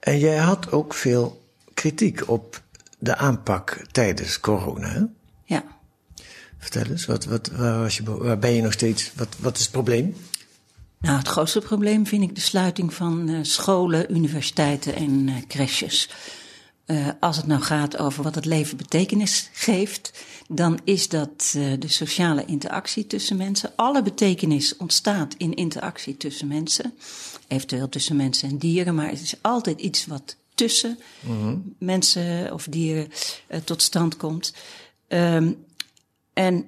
En 0.00 0.18
jij 0.18 0.37
had 0.37 0.72
ook 0.72 0.94
veel 0.94 1.42
kritiek 1.74 2.28
op 2.28 2.62
de 2.98 3.16
aanpak 3.16 3.85
tijdens 3.90 4.40
corona. 4.40 4.88
Hè? 4.88 5.00
ja. 5.44 5.64
Vertel 6.59 6.85
eens, 6.85 7.07
wat, 7.07 7.24
wat, 7.24 7.48
waar, 7.52 7.78
was 7.78 7.96
je, 7.96 8.02
bo- 8.02 8.22
waar 8.22 8.38
ben 8.38 8.52
je 8.52 8.62
nog 8.62 8.72
steeds? 8.72 9.12
Wat, 9.14 9.28
wat 9.38 9.57
is 9.57 9.62
het 9.62 9.70
probleem? 9.70 10.16
Nou, 11.00 11.18
het 11.18 11.28
grootste 11.28 11.61
probleem 11.61 12.07
vind 12.07 12.22
ik 12.22 12.35
de 12.35 12.40
sluiting 12.40 12.94
van 12.94 13.28
eh, 13.28 13.38
scholen, 13.42 14.12
universiteiten 14.16 14.94
en 14.94 15.28
eh, 15.28 15.35
crèches. 15.48 16.11
Eh, 16.88 17.09
als 17.20 17.37
het 17.37 17.46
nou 17.46 17.61
gaat 17.61 17.98
over 17.98 18.22
wat 18.22 18.35
het 18.35 18.44
leven 18.44 18.77
betekenis 18.77 19.51
geeft, 19.53 20.24
dan 20.48 20.79
is 20.85 21.09
dat 21.09 21.55
eh, 21.57 21.72
de 21.79 21.88
sociale 21.88 22.44
interactie 22.44 23.07
tussen 23.07 23.37
mensen. 23.37 23.72
Alle 23.77 24.03
betekenis 24.03 24.77
ontstaat 24.77 25.35
in 25.37 25.55
interactie 25.55 26.16
tussen 26.16 26.48
mensen, 26.48 26.94
eventueel 27.48 27.88
tussen 27.88 28.16
mensen 28.16 28.48
en 28.48 28.59
dieren, 28.59 28.94
maar 28.94 29.09
het 29.09 29.20
is 29.20 29.35
altijd 29.40 29.81
iets 29.81 30.07
wat 30.07 30.37
tussen 30.55 30.98
mensen 31.79 32.53
of 32.53 32.66
dieren 32.70 33.09
eh, 33.46 33.61
tot 33.61 33.83
stand 33.83 34.16
komt. 34.16 34.55
Ehm, 35.09 35.53
en 36.33 36.66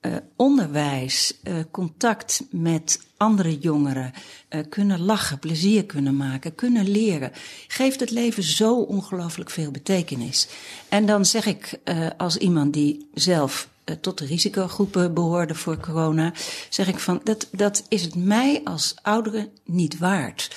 eh, 0.00 0.12
onderwijs, 0.36 1.38
eh, 1.42 1.54
contact 1.70 2.42
met 2.50 3.00
andere 3.16 3.58
jongeren, 3.58 4.12
eh, 4.48 4.60
kunnen 4.68 5.00
lachen, 5.00 5.38
plezier 5.38 5.84
kunnen 5.84 6.16
maken, 6.16 6.54
kunnen 6.54 6.88
leren, 6.88 7.32
geeft 7.68 8.00
het 8.00 8.10
leven 8.10 8.42
zo 8.42 8.80
ongelooflijk 8.80 9.50
veel 9.50 9.70
betekenis. 9.70 10.48
En 10.88 11.06
dan 11.06 11.24
zeg 11.24 11.46
ik 11.46 11.78
als 12.16 12.36
iemand 12.36 12.72
die 12.72 13.08
zelf 13.14 13.68
tot 14.00 14.18
de 14.18 14.26
risicogroepen 14.26 15.14
behoorde 15.14 15.54
voor 15.54 15.80
corona, 15.80 16.32
zeg 16.68 16.88
ik 16.88 16.98
van 16.98 17.20
dat, 17.24 17.48
dat 17.52 17.84
is 17.88 18.02
het 18.02 18.14
mij 18.14 18.60
als 18.64 18.94
oudere 19.02 19.48
niet 19.64 19.98
waard. 19.98 20.56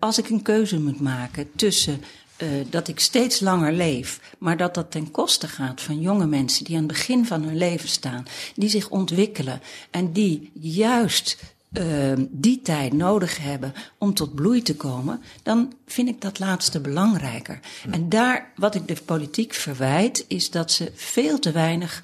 Als 0.00 0.18
ik 0.18 0.28
een 0.28 0.42
keuze 0.42 0.80
moet 0.80 1.00
maken 1.00 1.50
tussen 1.56 2.02
uh, 2.38 2.48
dat 2.70 2.88
ik 2.88 3.00
steeds 3.00 3.40
langer 3.40 3.72
leef, 3.72 4.20
maar 4.38 4.56
dat 4.56 4.74
dat 4.74 4.90
ten 4.90 5.10
koste 5.10 5.48
gaat 5.48 5.80
van 5.80 6.00
jonge 6.00 6.26
mensen 6.26 6.64
die 6.64 6.76
aan 6.76 6.82
het 6.82 6.92
begin 6.92 7.26
van 7.26 7.42
hun 7.42 7.56
leven 7.56 7.88
staan, 7.88 8.26
die 8.54 8.68
zich 8.68 8.88
ontwikkelen 8.88 9.60
en 9.90 10.12
die 10.12 10.50
juist 10.60 11.36
uh, 11.72 12.12
die 12.18 12.62
tijd 12.62 12.92
nodig 12.92 13.38
hebben 13.38 13.72
om 13.98 14.14
tot 14.14 14.34
bloei 14.34 14.62
te 14.62 14.76
komen, 14.76 15.22
dan 15.42 15.72
vind 15.86 16.08
ik 16.08 16.20
dat 16.20 16.38
laatste 16.38 16.80
belangrijker. 16.80 17.60
Ja. 17.84 17.92
En 17.92 18.08
daar, 18.08 18.52
wat 18.56 18.74
ik 18.74 18.88
de 18.88 18.96
politiek 19.04 19.54
verwijt, 19.54 20.24
is 20.28 20.50
dat 20.50 20.72
ze 20.72 20.92
veel 20.94 21.38
te 21.38 21.52
weinig 21.52 22.02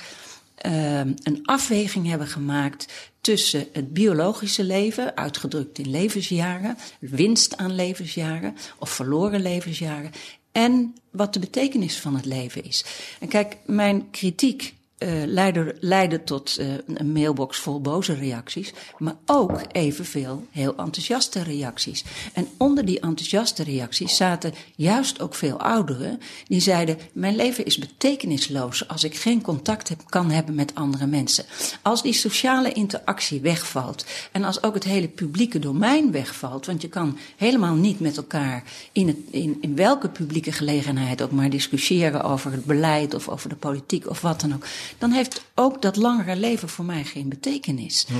uh, 0.66 0.98
een 0.98 1.40
afweging 1.42 2.08
hebben 2.08 2.26
gemaakt 2.26 3.12
tussen 3.24 3.66
het 3.72 3.92
biologische 3.92 4.64
leven, 4.64 5.16
uitgedrukt 5.16 5.78
in 5.78 5.90
levensjaren, 5.90 6.76
winst 7.00 7.56
aan 7.56 7.74
levensjaren 7.74 8.56
of 8.78 8.90
verloren 8.90 9.42
levensjaren, 9.42 10.10
en 10.52 10.94
wat 11.10 11.32
de 11.32 11.38
betekenis 11.38 11.98
van 11.98 12.16
het 12.16 12.24
leven 12.24 12.64
is. 12.64 12.84
En 13.20 13.28
kijk, 13.28 13.56
mijn 13.66 14.10
kritiek 14.10 14.74
uh, 15.04 15.10
leidde, 15.26 15.76
leidde 15.80 16.24
tot 16.24 16.56
uh, 16.60 16.66
een 16.86 17.12
mailbox 17.12 17.58
vol 17.58 17.80
boze 17.80 18.14
reacties, 18.14 18.72
maar 18.98 19.16
ook 19.26 19.60
evenveel 19.72 20.46
heel 20.50 20.74
enthousiaste 20.76 21.42
reacties. 21.42 22.04
En 22.32 22.48
onder 22.56 22.84
die 22.84 23.00
enthousiaste 23.00 23.62
reacties 23.62 24.16
zaten 24.16 24.54
juist 24.76 25.20
ook 25.20 25.34
veel 25.34 25.60
ouderen 25.60 26.20
die 26.46 26.60
zeiden: 26.60 26.98
Mijn 27.12 27.36
leven 27.36 27.64
is 27.64 27.78
betekenisloos 27.78 28.88
als 28.88 29.04
ik 29.04 29.16
geen 29.16 29.42
contact 29.42 29.88
heb, 29.88 30.00
kan 30.08 30.30
hebben 30.30 30.54
met 30.54 30.74
andere 30.74 31.06
mensen. 31.06 31.44
Als 31.82 32.02
die 32.02 32.12
sociale 32.12 32.72
interactie 32.72 33.40
wegvalt 33.40 34.04
en 34.32 34.44
als 34.44 34.62
ook 34.62 34.74
het 34.74 34.84
hele 34.84 35.08
publieke 35.08 35.58
domein 35.58 36.12
wegvalt, 36.12 36.66
want 36.66 36.82
je 36.82 36.88
kan 36.88 37.18
helemaal 37.36 37.74
niet 37.74 38.00
met 38.00 38.16
elkaar 38.16 38.62
in, 38.92 39.06
het, 39.06 39.16
in, 39.30 39.58
in 39.60 39.76
welke 39.76 40.08
publieke 40.08 40.52
gelegenheid 40.52 41.22
ook 41.22 41.30
maar 41.30 41.50
discussiëren 41.50 42.22
over 42.22 42.52
het 42.52 42.64
beleid 42.64 43.14
of 43.14 43.28
over 43.28 43.48
de 43.48 43.56
politiek 43.56 44.08
of 44.08 44.20
wat 44.20 44.40
dan 44.40 44.54
ook 44.54 44.66
dan 44.98 45.10
heeft 45.10 45.44
ook 45.54 45.82
dat 45.82 45.96
langere 45.96 46.36
leven 46.36 46.68
voor 46.68 46.84
mij 46.84 47.04
geen 47.04 47.28
betekenis. 47.28 48.06
Hm. 48.08 48.14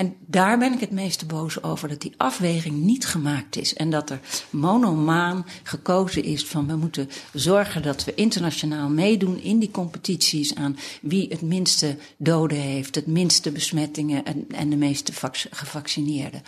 En 0.00 0.16
daar 0.26 0.58
ben 0.58 0.72
ik 0.72 0.80
het 0.80 0.90
meeste 0.90 1.26
boos 1.26 1.62
over, 1.62 1.88
dat 1.88 2.00
die 2.00 2.14
afweging 2.16 2.76
niet 2.76 3.06
gemaakt 3.06 3.56
is. 3.56 3.74
En 3.74 3.90
dat 3.90 4.10
er 4.10 4.20
monomaan 4.50 5.46
gekozen 5.62 6.24
is 6.24 6.44
van 6.44 6.66
we 6.66 6.76
moeten 6.76 7.10
zorgen 7.32 7.82
dat 7.82 8.04
we 8.04 8.14
internationaal 8.14 8.88
meedoen 8.88 9.40
in 9.40 9.58
die 9.58 9.70
competities 9.70 10.54
aan 10.54 10.78
wie 11.02 11.28
het 11.28 11.42
minste 11.42 11.96
doden 12.16 12.58
heeft, 12.58 12.94
het 12.94 13.06
minste 13.06 13.50
besmettingen 13.50 14.24
en, 14.24 14.46
en 14.50 14.70
de 14.70 14.76
meeste 14.76 15.12
gevaccineerden. 15.50 16.42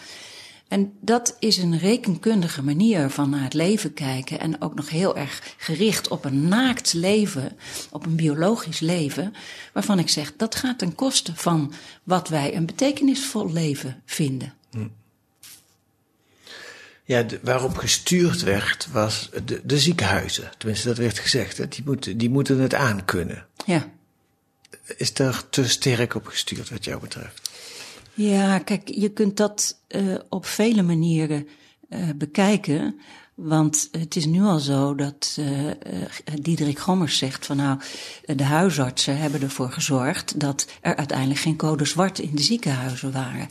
En 0.73 0.93
dat 1.01 1.37
is 1.39 1.57
een 1.57 1.79
rekenkundige 1.79 2.63
manier 2.63 3.11
van 3.11 3.31
naar 3.31 3.43
het 3.43 3.55
leven 3.55 3.95
kijken. 3.95 4.41
En 4.41 4.61
ook 4.63 4.75
nog 4.75 4.89
heel 4.89 5.17
erg 5.17 5.55
gericht 5.57 6.09
op 6.09 6.25
een 6.25 6.49
naakt 6.49 6.93
leven, 6.93 7.59
op 7.91 8.07
een 8.07 8.17
biologisch 8.17 8.81
leven. 8.81 9.35
Waarvan 9.73 9.99
ik 9.99 10.09
zeg 10.09 10.33
dat 10.37 10.55
gaat 10.55 10.79
ten 10.79 10.95
koste 10.95 11.33
van 11.35 11.73
wat 12.03 12.29
wij 12.29 12.57
een 12.57 12.67
betekenisvol 12.67 13.53
leven 13.53 14.03
vinden. 14.07 14.55
Hm. 14.71 14.89
Ja, 17.05 17.23
de, 17.23 17.39
waarop 17.43 17.77
gestuurd 17.77 18.43
werd 18.43 18.89
was 18.93 19.31
de, 19.45 19.61
de, 19.65 19.79
ziekenhuizen. 19.79 20.51
Tenminste, 20.59 20.89
dat 20.89 20.99
werd 20.99 21.19
gezegd. 21.19 21.59
Hè? 21.59 21.69
Die, 21.69 21.83
moeten, 21.85 22.19
die 22.19 22.31
moeten 22.31 22.59
het 22.59 22.75
aankunnen. 22.75 23.47
Ja. 23.67 23.91
Is 24.97 25.15
daar 25.15 25.43
te 25.51 25.69
sterk 25.69 26.15
op 26.15 26.27
gestuurd, 26.27 26.71
wat 26.71 26.85
jou 26.85 27.01
betreft? 27.01 27.42
Ja, 28.15 28.59
kijk, 28.59 28.89
je 28.89 29.09
kunt 29.09 29.37
dat 29.37 29.81
uh, 29.89 30.15
op 30.29 30.47
vele 30.47 30.83
manieren 30.83 31.49
uh, 31.89 32.09
bekijken. 32.17 33.01
Want 33.35 33.89
het 33.93 34.17
is 34.17 34.27
nu 34.27 34.43
al 34.43 34.59
zo 34.59 34.95
dat 34.95 35.37
uh, 35.41 35.71
Diederik 36.41 36.79
Gommers 36.79 37.19
zegt 37.19 37.47
van 37.47 37.57
nou, 37.57 37.79
de 38.37 38.45
huisartsen 38.45 39.19
hebben 39.19 39.43
ervoor 39.43 39.71
gezorgd 39.71 40.41
dat 40.41 40.67
er 40.81 40.97
uiteindelijk 40.97 41.41
geen 41.41 41.57
code 41.57 41.85
zwart 41.85 42.19
in 42.19 42.35
de 42.35 42.43
ziekenhuizen 42.43 43.13
waren. 43.13 43.49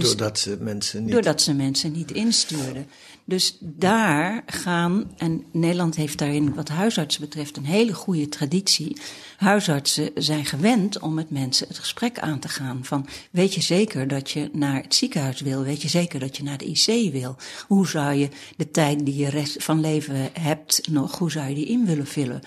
Dus, 0.00 0.08
doordat 0.08 0.38
ze 0.38 0.56
mensen 0.60 1.04
niet... 1.04 1.12
Doordat 1.12 1.42
ze 1.42 1.54
mensen 1.54 1.92
niet 1.92 2.12
instuurden. 2.12 2.86
Dus 3.24 3.56
daar 3.60 4.42
gaan, 4.46 5.12
en 5.16 5.44
Nederland 5.52 5.96
heeft 5.96 6.18
daarin 6.18 6.54
wat 6.54 6.68
huisartsen 6.68 7.20
betreft 7.20 7.56
een 7.56 7.64
hele 7.64 7.92
goede 7.92 8.28
traditie. 8.28 8.96
Huisartsen 9.36 10.10
zijn 10.14 10.44
gewend 10.44 10.98
om 10.98 11.14
met 11.14 11.30
mensen 11.30 11.68
het 11.68 11.78
gesprek 11.78 12.18
aan 12.18 12.38
te 12.38 12.48
gaan. 12.48 12.84
Van 12.84 13.06
weet 13.30 13.54
je 13.54 13.60
zeker 13.60 14.08
dat 14.08 14.30
je 14.30 14.50
naar 14.52 14.82
het 14.82 14.94
ziekenhuis 14.94 15.40
wil? 15.40 15.62
Weet 15.62 15.82
je 15.82 15.88
zeker 15.88 16.20
dat 16.20 16.36
je 16.36 16.42
naar 16.42 16.58
de 16.58 16.66
IC 16.66 17.12
wil? 17.12 17.36
Hoe 17.66 17.88
zou 17.88 18.14
je 18.14 18.28
de 18.56 18.70
tijd 18.70 19.04
die 19.04 19.16
je 19.16 19.28
rest 19.28 19.64
van 19.64 19.80
leven 19.80 20.30
hebt 20.32 20.88
nog, 20.90 21.18
hoe 21.18 21.30
zou 21.30 21.48
je 21.48 21.54
die 21.54 21.66
in 21.66 21.86
willen 21.86 22.06
vullen? 22.06 22.40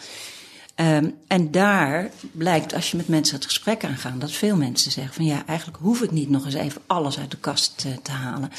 Um, 0.82 1.16
en 1.28 1.52
daar 1.52 2.10
blijkt, 2.32 2.74
als 2.74 2.92
je 2.92 2.98
met 2.98 3.08
mensen 3.08 3.36
het 3.36 3.46
gesprek 3.46 3.86
aangaat, 3.86 4.22
dat 4.22 4.32
veel 4.32 4.56
mensen 4.56 4.92
zeggen 4.92 5.14
van 5.14 5.26
ja, 5.26 5.46
eigenlijk 5.46 5.80
hoef 5.82 6.02
ik 6.02 6.12
niet 6.12 6.30
nog 6.30 6.46
eens 6.46 6.54
even 6.54 6.82
alles 6.88 7.20
uit 7.20 7.32
de 7.32 7.38
kast 7.38 7.84
uh, 7.88 7.94
te 8.04 8.12
halen. 8.12 8.52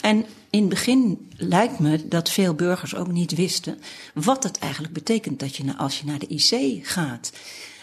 En 0.00 0.24
in 0.50 0.60
het 0.60 0.68
begin 0.68 1.28
lijkt 1.36 1.78
me 1.78 2.08
dat 2.08 2.30
veel 2.30 2.54
burgers 2.54 2.94
ook 2.94 3.12
niet 3.12 3.34
wisten 3.34 3.78
wat 4.14 4.42
het 4.42 4.58
eigenlijk 4.58 4.92
betekent 4.92 5.40
dat 5.40 5.56
je 5.56 5.76
als 5.76 5.98
je 5.98 6.06
naar 6.06 6.18
de 6.18 6.26
IC 6.26 6.86
gaat. 6.86 7.32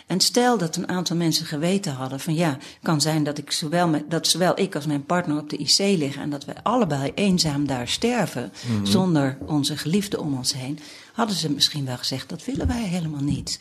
En 0.07 0.19
stel 0.19 0.57
dat 0.57 0.75
een 0.75 0.87
aantal 0.87 1.15
mensen 1.15 1.45
geweten 1.45 1.93
hadden 1.93 2.19
van 2.19 2.35
ja, 2.35 2.57
kan 2.81 3.01
zijn 3.01 3.23
dat 3.23 3.37
ik 3.37 3.51
zowel 3.51 3.87
met, 3.87 4.11
dat 4.11 4.27
zowel 4.27 4.59
ik 4.59 4.75
als 4.75 4.85
mijn 4.85 5.05
partner 5.05 5.37
op 5.37 5.49
de 5.49 5.57
IC 5.57 5.77
liggen 5.77 6.21
en 6.21 6.29
dat 6.29 6.45
wij 6.45 6.55
allebei 6.63 7.11
eenzaam 7.15 7.67
daar 7.67 7.87
sterven 7.87 8.51
mm-hmm. 8.67 8.85
zonder 8.85 9.37
onze 9.45 9.77
geliefde 9.77 10.19
om 10.19 10.37
ons 10.37 10.53
heen, 10.53 10.79
hadden 11.13 11.35
ze 11.35 11.51
misschien 11.51 11.85
wel 11.85 11.97
gezegd 11.97 12.29
dat 12.29 12.45
willen 12.45 12.67
wij 12.67 12.83
helemaal 12.83 13.23
niet. 13.23 13.59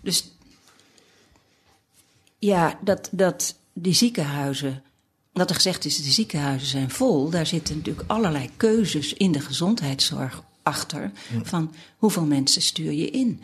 Dus 0.00 0.32
ja, 2.38 2.78
dat, 2.82 3.08
dat 3.12 3.54
die 3.72 3.94
ziekenhuizen 3.94 4.82
dat 5.38 5.48
er 5.48 5.54
gezegd 5.54 5.84
is, 5.84 6.02
de 6.02 6.10
ziekenhuizen 6.10 6.68
zijn 6.68 6.90
vol. 6.90 7.30
Daar 7.30 7.46
zitten 7.46 7.76
natuurlijk 7.76 8.10
allerlei 8.10 8.50
keuzes 8.56 9.12
in 9.12 9.32
de 9.32 9.40
gezondheidszorg 9.40 10.42
achter. 10.62 11.12
Van 11.42 11.74
hoeveel 11.96 12.24
mensen 12.24 12.62
stuur 12.62 12.92
je 12.92 13.10
in? 13.10 13.42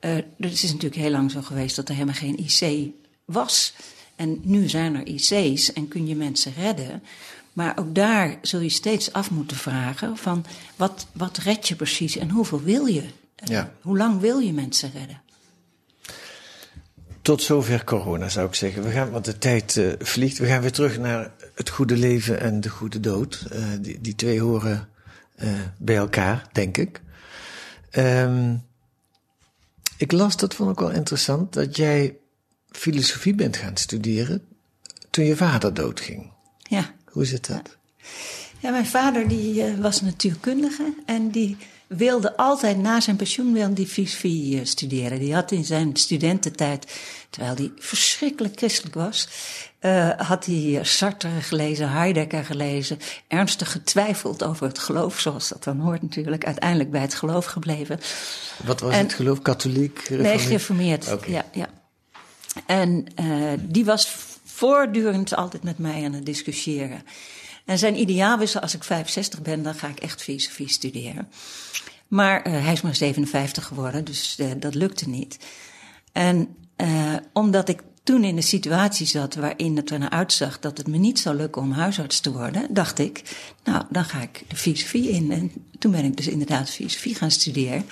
Uh, 0.00 0.14
het 0.38 0.62
is 0.62 0.62
natuurlijk 0.62 0.94
heel 0.94 1.10
lang 1.10 1.30
zo 1.30 1.42
geweest 1.42 1.76
dat 1.76 1.88
er 1.88 1.94
helemaal 1.94 2.14
geen 2.14 2.38
IC 2.38 2.90
was. 3.24 3.74
En 4.16 4.40
nu 4.42 4.68
zijn 4.68 4.94
er 4.94 5.06
IC's 5.06 5.72
en 5.72 5.88
kun 5.88 6.06
je 6.06 6.16
mensen 6.16 6.52
redden. 6.54 7.02
Maar 7.56 7.78
ook 7.78 7.94
daar 7.94 8.38
zul 8.42 8.60
je 8.60 8.68
steeds 8.68 9.12
af 9.12 9.30
moeten 9.30 9.56
vragen 9.56 10.16
van 10.16 10.44
wat, 10.76 11.06
wat 11.12 11.36
red 11.36 11.68
je 11.68 11.76
precies 11.76 12.16
en 12.16 12.30
hoeveel 12.30 12.62
wil 12.62 12.86
je? 12.86 13.04
Ja. 13.44 13.72
Hoe 13.80 13.96
lang 13.96 14.20
wil 14.20 14.38
je 14.38 14.52
mensen 14.52 14.90
redden? 14.92 15.22
Tot 17.22 17.42
zover 17.42 17.84
corona 17.84 18.28
zou 18.28 18.46
ik 18.46 18.54
zeggen. 18.54 18.82
We 18.82 18.90
gaan, 18.90 19.10
want 19.10 19.24
de 19.24 19.38
tijd 19.38 19.76
eh, 19.76 19.92
vliegt. 19.98 20.38
We 20.38 20.46
gaan 20.46 20.60
weer 20.60 20.72
terug 20.72 20.98
naar 20.98 21.32
het 21.54 21.70
goede 21.70 21.96
leven 21.96 22.40
en 22.40 22.60
de 22.60 22.68
goede 22.68 23.00
dood. 23.00 23.46
Eh, 23.50 23.62
die, 23.80 24.00
die 24.00 24.14
twee 24.14 24.40
horen 24.40 24.88
eh, 25.34 25.48
bij 25.78 25.96
elkaar, 25.96 26.48
denk 26.52 26.76
ik. 26.76 27.00
Ehm, 27.90 28.54
ik 29.96 30.12
las, 30.12 30.36
dat 30.36 30.54
vond 30.54 30.70
ik 30.70 30.78
wel 30.78 30.90
interessant, 30.90 31.52
dat 31.52 31.76
jij 31.76 32.16
filosofie 32.70 33.34
bent 33.34 33.56
gaan 33.56 33.76
studeren 33.76 34.44
toen 35.10 35.24
je 35.24 35.36
vader 35.36 35.74
doodging. 35.74 36.32
Ja. 36.62 36.94
Hoe 37.16 37.24
zit 37.24 37.46
dat? 37.46 37.76
Ja, 38.58 38.70
mijn 38.70 38.86
vader 38.86 39.28
die 39.28 39.62
eh, 39.62 39.78
was 39.78 40.00
natuurkundige 40.00 40.94
en 41.06 41.30
die 41.30 41.56
wilde 41.86 42.36
altijd 42.36 42.78
na 42.78 43.00
zijn 43.00 43.16
pensioen 43.16 43.52
wilde 43.52 43.72
die 43.72 43.86
filosofie 43.86 44.60
eh, 44.60 44.66
studeren. 44.66 45.18
Die 45.18 45.34
had 45.34 45.50
in 45.50 45.64
zijn 45.64 45.96
studententijd, 45.96 46.92
terwijl 47.30 47.54
hij 47.56 47.72
verschrikkelijk 47.78 48.56
christelijk 48.56 48.94
was, 48.94 49.28
eh, 49.78 50.10
had 50.16 50.44
hij 50.46 50.78
Sartre 50.82 51.40
gelezen, 51.40 51.90
Heidegger 51.90 52.44
gelezen, 52.44 52.98
ernstig 53.28 53.72
getwijfeld 53.72 54.44
over 54.44 54.66
het 54.66 54.78
geloof, 54.78 55.20
zoals 55.20 55.48
dat 55.48 55.64
dan 55.64 55.80
hoort 55.80 56.02
natuurlijk, 56.02 56.44
uiteindelijk 56.44 56.90
bij 56.90 57.00
het 57.00 57.14
geloof 57.14 57.44
gebleven. 57.44 58.00
Wat 58.64 58.80
was 58.80 58.92
En- 58.92 58.98
het 58.98 59.14
geloof? 59.14 59.42
Katholiek? 59.42 60.10
Nee, 60.10 60.38
gereformeerd? 60.38 61.16
Ja, 61.26 61.44
ja. 61.52 61.68
En 62.66 63.06
die 63.68 63.84
was 63.84 64.08
voortdurend 64.56 65.34
altijd 65.34 65.62
met 65.62 65.78
mij 65.78 66.04
aan 66.04 66.12
het 66.12 66.26
discussiëren. 66.26 67.02
En 67.64 67.78
zijn 67.78 67.98
ideaal 67.98 68.38
was, 68.38 68.60
als 68.60 68.74
ik 68.74 68.84
65 68.84 69.42
ben, 69.42 69.62
dan 69.62 69.74
ga 69.74 69.88
ik 69.88 69.98
echt 69.98 70.22
filosofie 70.22 70.68
studeren. 70.68 71.28
Maar 72.08 72.42
eh, 72.42 72.52
hij 72.52 72.72
is 72.72 72.80
maar 72.80 72.94
57 72.94 73.64
geworden, 73.64 74.04
dus 74.04 74.36
eh, 74.38 74.50
dat 74.56 74.74
lukte 74.74 75.08
niet. 75.08 75.38
En 76.12 76.56
eh, 76.76 77.14
omdat 77.32 77.68
ik 77.68 77.82
toen 78.02 78.24
in 78.24 78.36
een 78.36 78.42
situatie 78.42 79.06
zat 79.06 79.34
waarin 79.34 79.76
het 79.76 79.90
er 79.90 79.98
naar 79.98 80.10
uitzag 80.10 80.58
dat 80.58 80.78
het 80.78 80.86
me 80.86 80.96
niet 80.96 81.18
zou 81.18 81.36
lukken 81.36 81.62
om 81.62 81.72
huisarts 81.72 82.20
te 82.20 82.32
worden, 82.32 82.74
dacht 82.74 82.98
ik, 82.98 83.22
nou, 83.64 83.84
dan 83.90 84.04
ga 84.04 84.20
ik 84.20 84.44
de 84.48 84.56
filosofie 84.56 85.10
in. 85.10 85.32
En 85.32 85.52
toen 85.78 85.90
ben 85.90 86.04
ik 86.04 86.16
dus 86.16 86.26
inderdaad 86.26 86.70
filosofie 86.70 87.14
gaan 87.14 87.30
studeren. 87.30 87.84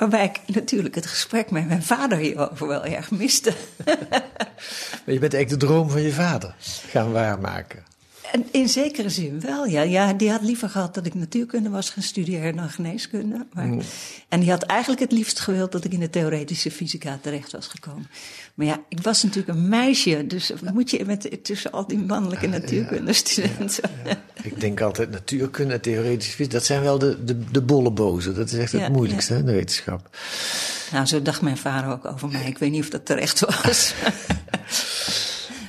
Waarbij 0.00 0.24
ik 0.24 0.54
natuurlijk 0.54 0.94
het 0.94 1.06
gesprek 1.06 1.50
met 1.50 1.68
mijn 1.68 1.82
vader 1.82 2.18
hierover 2.18 2.66
wel 2.66 2.84
erg 2.84 3.10
miste. 3.10 3.52
Maar 5.04 5.14
je 5.14 5.18
bent 5.18 5.34
eigenlijk 5.34 5.48
de 5.48 5.66
droom 5.66 5.90
van 5.90 6.02
je 6.02 6.12
vader 6.12 6.54
gaan 6.88 7.12
waarmaken. 7.12 7.84
En 8.32 8.46
in 8.50 8.68
zekere 8.68 9.08
zin 9.08 9.40
wel, 9.40 9.66
ja. 9.66 9.82
ja. 9.82 10.12
Die 10.12 10.30
had 10.30 10.42
liever 10.42 10.68
gehad 10.68 10.94
dat 10.94 11.06
ik 11.06 11.14
natuurkunde 11.14 11.68
was 11.68 11.90
gaan 11.90 12.02
studeren 12.02 12.56
dan 12.56 12.68
geneeskunde. 12.68 13.46
Maar, 13.52 13.68
En 14.28 14.40
die 14.40 14.50
had 14.50 14.62
eigenlijk 14.62 15.00
het 15.00 15.12
liefst 15.12 15.40
gewild 15.40 15.72
dat 15.72 15.84
ik 15.84 15.92
in 15.92 16.00
de 16.00 16.10
theoretische 16.10 16.70
fysica 16.70 17.18
terecht 17.22 17.52
was 17.52 17.66
gekomen. 17.66 18.06
Maar 18.54 18.66
ja, 18.66 18.80
ik 18.88 19.02
was 19.02 19.22
natuurlijk 19.22 19.58
een 19.58 19.68
meisje, 19.68 20.26
dus 20.26 20.52
wat 20.62 20.74
moet 20.74 20.90
je 20.90 21.04
met, 21.04 21.38
tussen 21.42 21.70
al 21.70 21.86
die 21.86 21.98
mannelijke 21.98 22.46
natuurkundestudenten? 22.46 23.90
Ik 24.42 24.60
denk 24.60 24.80
altijd 24.80 25.10
natuurkunde 25.10 25.80
theoretische 25.80 26.34
fysica, 26.34 26.54
dat 26.54 26.64
zijn 26.64 26.82
wel 26.82 26.98
de, 26.98 27.24
de, 27.24 27.50
de 27.50 27.62
bolle 27.62 27.90
bozen. 27.90 28.34
Dat 28.34 28.52
is 28.52 28.58
echt 28.58 28.72
het 28.72 28.80
Ja, 28.80 28.88
moeilijkste, 28.88 29.32
hè, 29.34 29.44
de 29.44 29.52
wetenschap. 29.52 30.16
Nou, 30.92 31.06
zo 31.06 31.22
dacht 31.22 31.40
mijn 31.40 31.58
vader 31.58 31.90
ook 31.90 32.04
over 32.04 32.28
mij. 32.28 32.46
Ik 32.46 32.58
weet 32.58 32.70
niet 32.70 32.82
of 32.82 32.90
dat 32.90 33.06
terecht 33.06 33.40
was. 33.40 33.94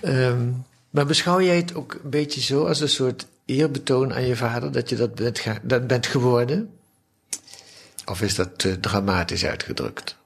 Ehm, 0.01 0.47
maar 0.91 1.05
beschouw 1.05 1.41
jij 1.41 1.55
het 1.55 1.75
ook 1.75 1.99
een 2.03 2.09
beetje 2.09 2.41
zo 2.41 2.65
als 2.65 2.79
een 2.79 2.89
soort 2.89 3.27
eerbetoon 3.45 4.13
aan 4.13 4.25
je 4.25 4.35
vader, 4.35 4.71
dat 4.71 4.89
je 4.89 4.95
dat 4.95 5.15
bent, 5.15 5.43
dat 5.63 5.87
bent 5.87 6.07
geworden? 6.07 6.69
Of 8.05 8.21
is 8.21 8.35
dat 8.35 8.59
te 8.59 8.79
dramatisch 8.79 9.45
uitgedrukt? 9.45 10.17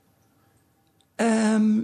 Ehm, 1.15 1.81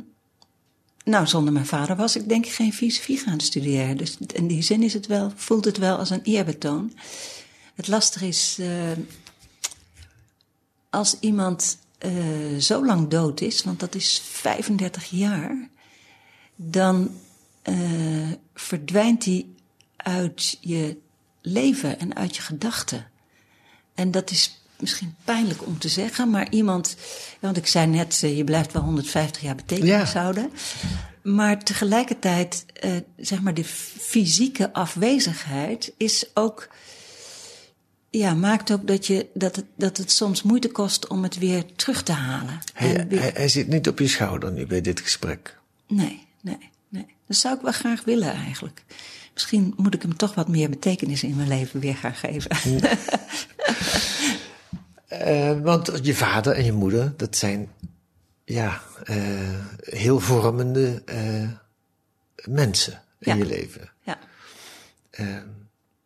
nou, 1.03 1.27
zonder 1.27 1.53
mijn 1.53 1.65
vader 1.65 1.95
was 1.95 2.15
ik 2.15 2.29
denk 2.29 2.45
ik 2.45 2.51
geen 2.51 2.73
filosofie 2.73 3.17
gaan 3.17 3.39
studeren. 3.39 3.97
Dus 3.97 4.17
in 4.33 4.47
die 4.47 4.61
zin 4.61 4.83
is 4.83 4.93
het 4.93 5.07
wel, 5.07 5.31
voelt 5.35 5.65
het 5.65 5.77
wel 5.77 5.97
als 5.97 6.09
een 6.09 6.23
eerbetoon. 6.23 6.93
Het 7.75 7.87
lastige 7.87 8.27
is, 8.27 8.57
eh, 8.59 8.91
als 10.89 11.17
iemand 11.19 11.77
eh, 11.97 12.57
zo 12.59 12.85
lang 12.85 13.07
dood 13.07 13.41
is, 13.41 13.63
want 13.63 13.79
dat 13.79 13.95
is 13.95 14.21
35 14.25 15.05
jaar, 15.05 15.69
dan 16.55 17.11
eh, 17.61 17.75
verdwijnt 18.53 19.25
hij 19.25 19.45
uit 19.97 20.57
je 20.61 20.97
leven 21.41 21.99
en 21.99 22.15
uit 22.15 22.35
je 22.35 22.41
gedachten. 22.41 23.07
En 23.95 24.11
dat 24.11 24.31
is 24.31 24.61
misschien 24.79 25.15
pijnlijk 25.23 25.65
om 25.65 25.77
te 25.79 25.89
zeggen, 25.89 26.29
maar 26.29 26.49
iemand. 26.51 26.95
Want 27.39 27.57
ik 27.57 27.67
zei 27.67 27.87
net, 27.87 28.19
eh, 28.23 28.37
je 28.37 28.43
blijft 28.43 28.71
wel 28.73 28.81
150 28.83 29.41
jaar 29.41 29.55
betekenis 29.55 30.11
Ja. 30.11 30.19
houden. 30.21 30.51
Maar 31.23 31.63
tegelijkertijd, 31.63 32.65
eh, 32.73 32.91
zeg 33.17 33.41
maar, 33.41 33.53
de 33.53 33.63
fysieke 33.99 34.73
afwezigheid 34.73 35.93
is 35.97 36.25
ook. 36.33 36.67
Ja, 38.09 38.33
maakt 38.33 38.71
ook 38.71 38.87
dat, 38.87 39.07
je, 39.07 39.27
dat, 39.33 39.55
het, 39.55 39.65
dat 39.75 39.97
het 39.97 40.11
soms 40.11 40.41
moeite 40.43 40.67
kost 40.71 41.07
om 41.07 41.23
het 41.23 41.37
weer 41.37 41.65
terug 41.75 42.03
te 42.03 42.11
halen. 42.11 42.59
Hij, 42.73 43.07
weer- 43.07 43.19
hij, 43.19 43.31
hij 43.33 43.47
zit 43.47 43.67
niet 43.67 43.87
op 43.87 43.99
je 43.99 44.07
schouder 44.07 44.51
nu 44.51 44.65
bij 44.67 44.81
dit 44.81 44.99
gesprek. 44.99 45.57
Nee, 45.87 46.27
nee. 46.41 46.69
Dat 47.31 47.39
zou 47.39 47.55
ik 47.55 47.61
wel 47.61 47.71
graag 47.71 48.03
willen 48.03 48.33
eigenlijk. 48.33 48.83
Misschien 49.33 49.73
moet 49.77 49.93
ik 49.93 50.01
hem 50.01 50.15
toch 50.15 50.35
wat 50.35 50.47
meer 50.47 50.69
betekenis 50.69 51.23
in 51.23 51.35
mijn 51.35 51.47
leven 51.47 51.79
weer 51.79 51.95
gaan 51.95 52.15
geven. 52.15 52.51
Eh, 55.07 55.59
want 55.61 55.99
je 56.01 56.15
vader 56.15 56.53
en 56.53 56.65
je 56.65 56.71
moeder, 56.71 57.13
dat 57.17 57.35
zijn 57.35 57.69
ja, 58.45 58.81
eh, 59.03 59.15
heel 59.79 60.19
vormende 60.19 61.01
eh, 61.05 61.47
mensen 62.45 62.93
in 63.19 63.31
Ja. 63.31 63.35
je 63.35 63.45
leven. 63.45 63.89
ja. 64.03 64.17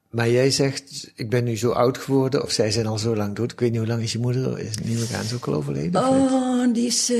Maar 0.10 0.30
jij 0.30 0.52
zegt, 0.52 1.12
ik 1.16 1.30
ben 1.30 1.44
nu 1.44 1.58
zo 1.58 1.72
oud 1.72 1.98
geworden, 1.98 2.44
of 2.44 2.52
zij 2.52 2.72
zijn 2.72 2.86
al 2.86 2.98
zo 2.98 3.16
lang 3.16 3.36
dood. 3.36 3.52
Ik 3.52 3.60
weet 3.60 3.70
niet 3.70 3.80
hoe 3.80 3.88
lang 3.88 4.02
is 4.02 4.12
je 4.12 4.20
moeder, 4.20 4.60
is 4.60 4.78
neem 4.78 5.02
ik 5.02 5.14
aan, 5.14 5.24
is 5.24 5.34
ook 5.34 5.48
al 5.48 5.54
overleden? 5.54 6.02
Oh, 6.08 6.74
die 6.74 6.86
is 6.86 7.12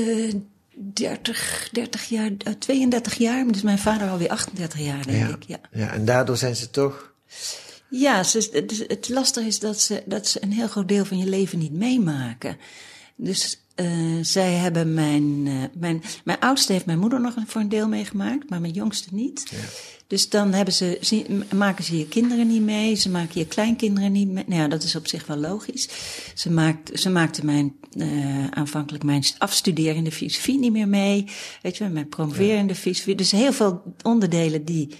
30, 0.76 1.68
30 1.72 2.08
jaar, 2.08 2.30
eh, 2.38 2.52
32 2.52 3.14
jaar. 3.14 3.46
Dus 3.46 3.62
mijn 3.62 3.78
vader 3.78 4.08
alweer 4.08 4.28
38 4.28 4.80
jaar, 4.80 5.06
denk 5.06 5.28
ja. 5.28 5.34
ik. 5.34 5.42
Ja, 5.46 5.60
ja, 5.72 5.92
en 5.92 6.04
daardoor 6.04 6.36
zijn 6.36 6.56
ze 6.56 6.70
toch... 6.70 7.12
ja 7.88 8.22
ze, 8.22 8.48
het, 8.52 8.84
het 8.88 9.08
lastige 9.08 9.46
is 9.46 9.58
dat 9.58 9.80
ze, 9.80 10.02
dat 10.06 10.26
ze 10.26 10.42
een 10.42 10.52
heel 10.52 10.68
groot 10.68 10.88
deel 10.88 11.04
van 11.04 11.18
je 11.18 11.26
leven 11.26 11.58
niet 11.58 11.72
meemaken. 11.72 12.56
Dus 13.16 13.60
eh, 13.74 13.86
zij 14.22 14.52
hebben 14.52 14.94
mijn, 14.94 15.46
eh, 15.46 15.80
mijn... 15.80 16.02
Mijn 16.24 16.40
oudste 16.40 16.72
heeft 16.72 16.86
mijn 16.86 16.98
moeder 16.98 17.20
nog 17.20 17.34
voor 17.46 17.60
een 17.60 17.68
deel 17.68 17.88
meegemaakt, 17.88 18.50
maar 18.50 18.60
mijn 18.60 18.72
jongste 18.72 19.08
niet. 19.14 19.52
Dus 20.06 20.28
dan 20.28 20.52
hebben 20.52 20.74
ze, 20.74 21.00
maken 21.54 21.84
ze 21.84 21.98
je 21.98 22.08
kinderen 22.08 22.46
niet 22.46 22.62
mee, 22.62 22.94
ze 22.94 23.10
maken 23.10 23.40
je 23.40 23.46
kleinkinderen 23.46 24.12
niet 24.12 24.28
mee. 24.28 24.44
Nou 24.46 24.60
ja, 24.60 24.68
dat 24.68 24.82
is 24.82 24.96
op 24.96 25.06
zich 25.06 25.26
wel 25.26 25.36
logisch. 25.36 25.88
Ze, 26.34 26.50
maakt, 26.50 27.00
ze 27.00 27.10
maakte 27.10 27.44
mijn, 27.44 27.76
eh, 27.92 28.46
aanvankelijk 28.46 29.04
mijn 29.04 29.24
afstuderende 29.38 30.12
filosofie 30.12 30.58
niet 30.58 30.72
meer 30.72 30.88
mee. 30.88 31.24
Weet 31.62 31.76
je 31.76 31.88
mijn 31.88 32.08
promoverende 32.08 32.74
filosofie. 32.74 33.14
Dus 33.14 33.30
heel 33.30 33.52
veel 33.52 33.82
onderdelen 34.02 34.64
die 34.64 34.94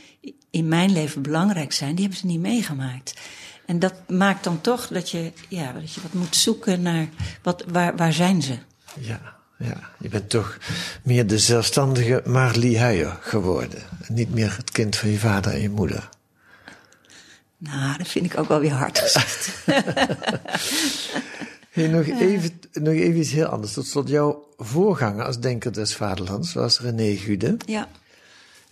in 0.51 0.69
mijn 0.69 0.92
leven 0.92 1.23
belangrijk 1.23 1.73
zijn, 1.73 1.90
die 1.90 2.01
hebben 2.01 2.19
ze 2.21 2.27
niet 2.27 2.40
meegemaakt. 2.40 3.14
En 3.66 3.79
dat 3.79 3.95
maakt 4.09 4.45
dan 4.45 4.61
toch 4.61 4.87
dat 4.87 5.11
je, 5.11 5.33
ja, 5.49 5.73
dat 5.73 5.92
je 5.92 6.01
wat 6.01 6.12
moet 6.12 6.37
zoeken 6.37 6.83
naar 6.83 7.09
wat, 7.42 7.64
waar, 7.69 7.97
waar 7.97 8.12
zijn 8.12 8.42
ze? 8.42 8.59
Ja, 9.01 9.36
ja, 9.59 9.90
je 9.99 10.09
bent 10.09 10.31
toch 10.31 10.59
meer 11.03 11.27
de 11.27 11.38
zelfstandige 11.38 12.23
Marlie 12.25 12.79
Huijer 12.79 13.19
geworden. 13.21 13.83
En 14.09 14.14
niet 14.14 14.35
meer 14.35 14.57
het 14.57 14.71
kind 14.71 14.97
van 14.97 15.09
je 15.09 15.19
vader 15.19 15.53
en 15.53 15.61
je 15.61 15.71
moeder. 15.71 16.09
Nou, 17.59 17.99
dat 17.99 18.09
vind 18.09 18.25
ik 18.25 18.38
ook 18.38 18.49
wel 18.49 18.61
weer 18.61 18.73
hard 18.73 18.99
gezegd. 18.99 19.49
Hey, 21.77 21.87
nog, 21.87 22.07
even, 22.07 22.61
nog 22.73 22.95
even 22.95 23.21
iets 23.21 23.31
heel 23.31 23.47
anders. 23.47 23.73
Tot 23.73 23.87
slot, 23.87 24.09
jouw 24.09 24.49
voorganger 24.57 25.25
als 25.25 25.40
denker 25.40 25.73
des 25.73 25.95
vaderlands 25.95 26.53
was 26.53 26.81
René 26.81 27.16
Gude. 27.16 27.57
ja, 27.66 27.88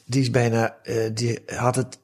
Die 0.05 0.21
is 0.21 0.31
bijna, 0.31 0.77
eh, 0.83 1.11
die 1.13 1.39
had 1.47 1.75
het 1.75 1.99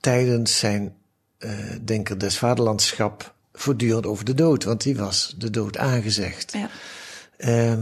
tijdens 0.00 0.58
zijn 0.58 0.94
eh, 1.38 1.50
denker 1.80 2.18
des 2.18 2.38
vaderlandschap 2.38 3.34
voortdurend 3.52 4.06
over 4.06 4.24
de 4.24 4.34
dood. 4.34 4.64
Want 4.64 4.82
die 4.82 4.96
was 4.96 5.34
de 5.38 5.50
dood 5.50 5.76
aangezegd. 5.78 6.52
ja, 6.52 6.70
Eh, 7.44 7.72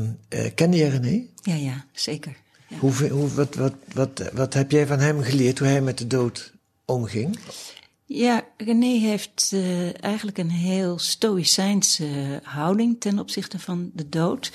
kende 0.54 0.76
je 0.76 0.88
René? 0.88 1.26
ja, 1.42 1.54
ja 1.54 1.84
zeker. 1.92 2.36
Ja. 2.68 2.76
Hoe, 2.76 3.28
wat, 3.34 3.54
wat, 3.54 3.74
wat, 3.94 4.30
wat 4.32 4.54
heb 4.54 4.70
jij 4.70 4.86
van 4.86 4.98
hem 4.98 5.22
geleerd 5.22 5.58
hoe 5.58 5.68
hij 5.68 5.80
met 5.80 5.98
de 5.98 6.06
dood 6.06 6.52
omging? 6.84 7.38
Ja, 8.04 8.44
René 8.56 8.98
heeft 8.98 9.50
eh, 9.52 10.04
eigenlijk 10.04 10.38
een 10.38 10.50
heel 10.50 10.98
stoïcijnse 10.98 12.40
houding 12.42 13.00
ten 13.00 13.18
opzichte 13.18 13.58
van 13.58 13.90
de 13.94 14.08
dood. 14.08 14.52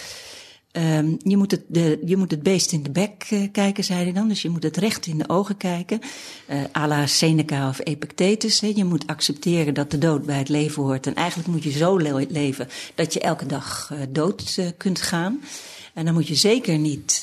Ehm, 0.77 1.15
je, 1.23 1.37
moet 1.37 1.51
het, 1.51 1.61
de, 1.67 1.99
je 2.05 2.17
moet 2.17 2.31
het 2.31 2.43
beest 2.43 2.71
in 2.71 2.83
de 2.83 2.89
bek 2.89 3.25
eh, 3.29 3.41
kijken, 3.51 3.83
zei 3.83 4.03
hij 4.03 4.13
dan. 4.13 4.27
Dus 4.27 4.41
je 4.41 4.49
moet 4.49 4.63
het 4.63 4.77
recht 4.77 5.05
in 5.05 5.17
de 5.17 5.29
ogen 5.29 5.57
kijken. 5.57 5.99
Uh, 6.49 6.63
à 6.75 6.87
la 6.87 7.05
Seneca 7.05 7.69
of 7.69 7.79
Epictetus. 7.83 8.59
Je 8.59 8.85
moet 8.85 9.07
accepteren 9.07 9.73
dat 9.73 9.91
de 9.91 9.97
dood 9.97 10.25
bij 10.25 10.37
het 10.37 10.49
leven 10.49 10.83
hoort. 10.83 11.07
En 11.07 11.15
eigenlijk 11.15 11.49
moet 11.49 11.63
je 11.63 11.71
zo 11.71 11.97
le 11.97 12.25
leven 12.29 12.67
dat 12.95 13.13
je 13.13 13.19
elke 13.19 13.45
dag 13.45 13.89
uh, 13.93 13.99
dood 14.09 14.59
kunt 14.77 15.01
gaan. 15.01 15.41
En 15.93 16.05
dan 16.05 16.13
moet 16.13 16.27
je 16.27 16.35
zeker 16.35 16.77
niet 16.77 17.21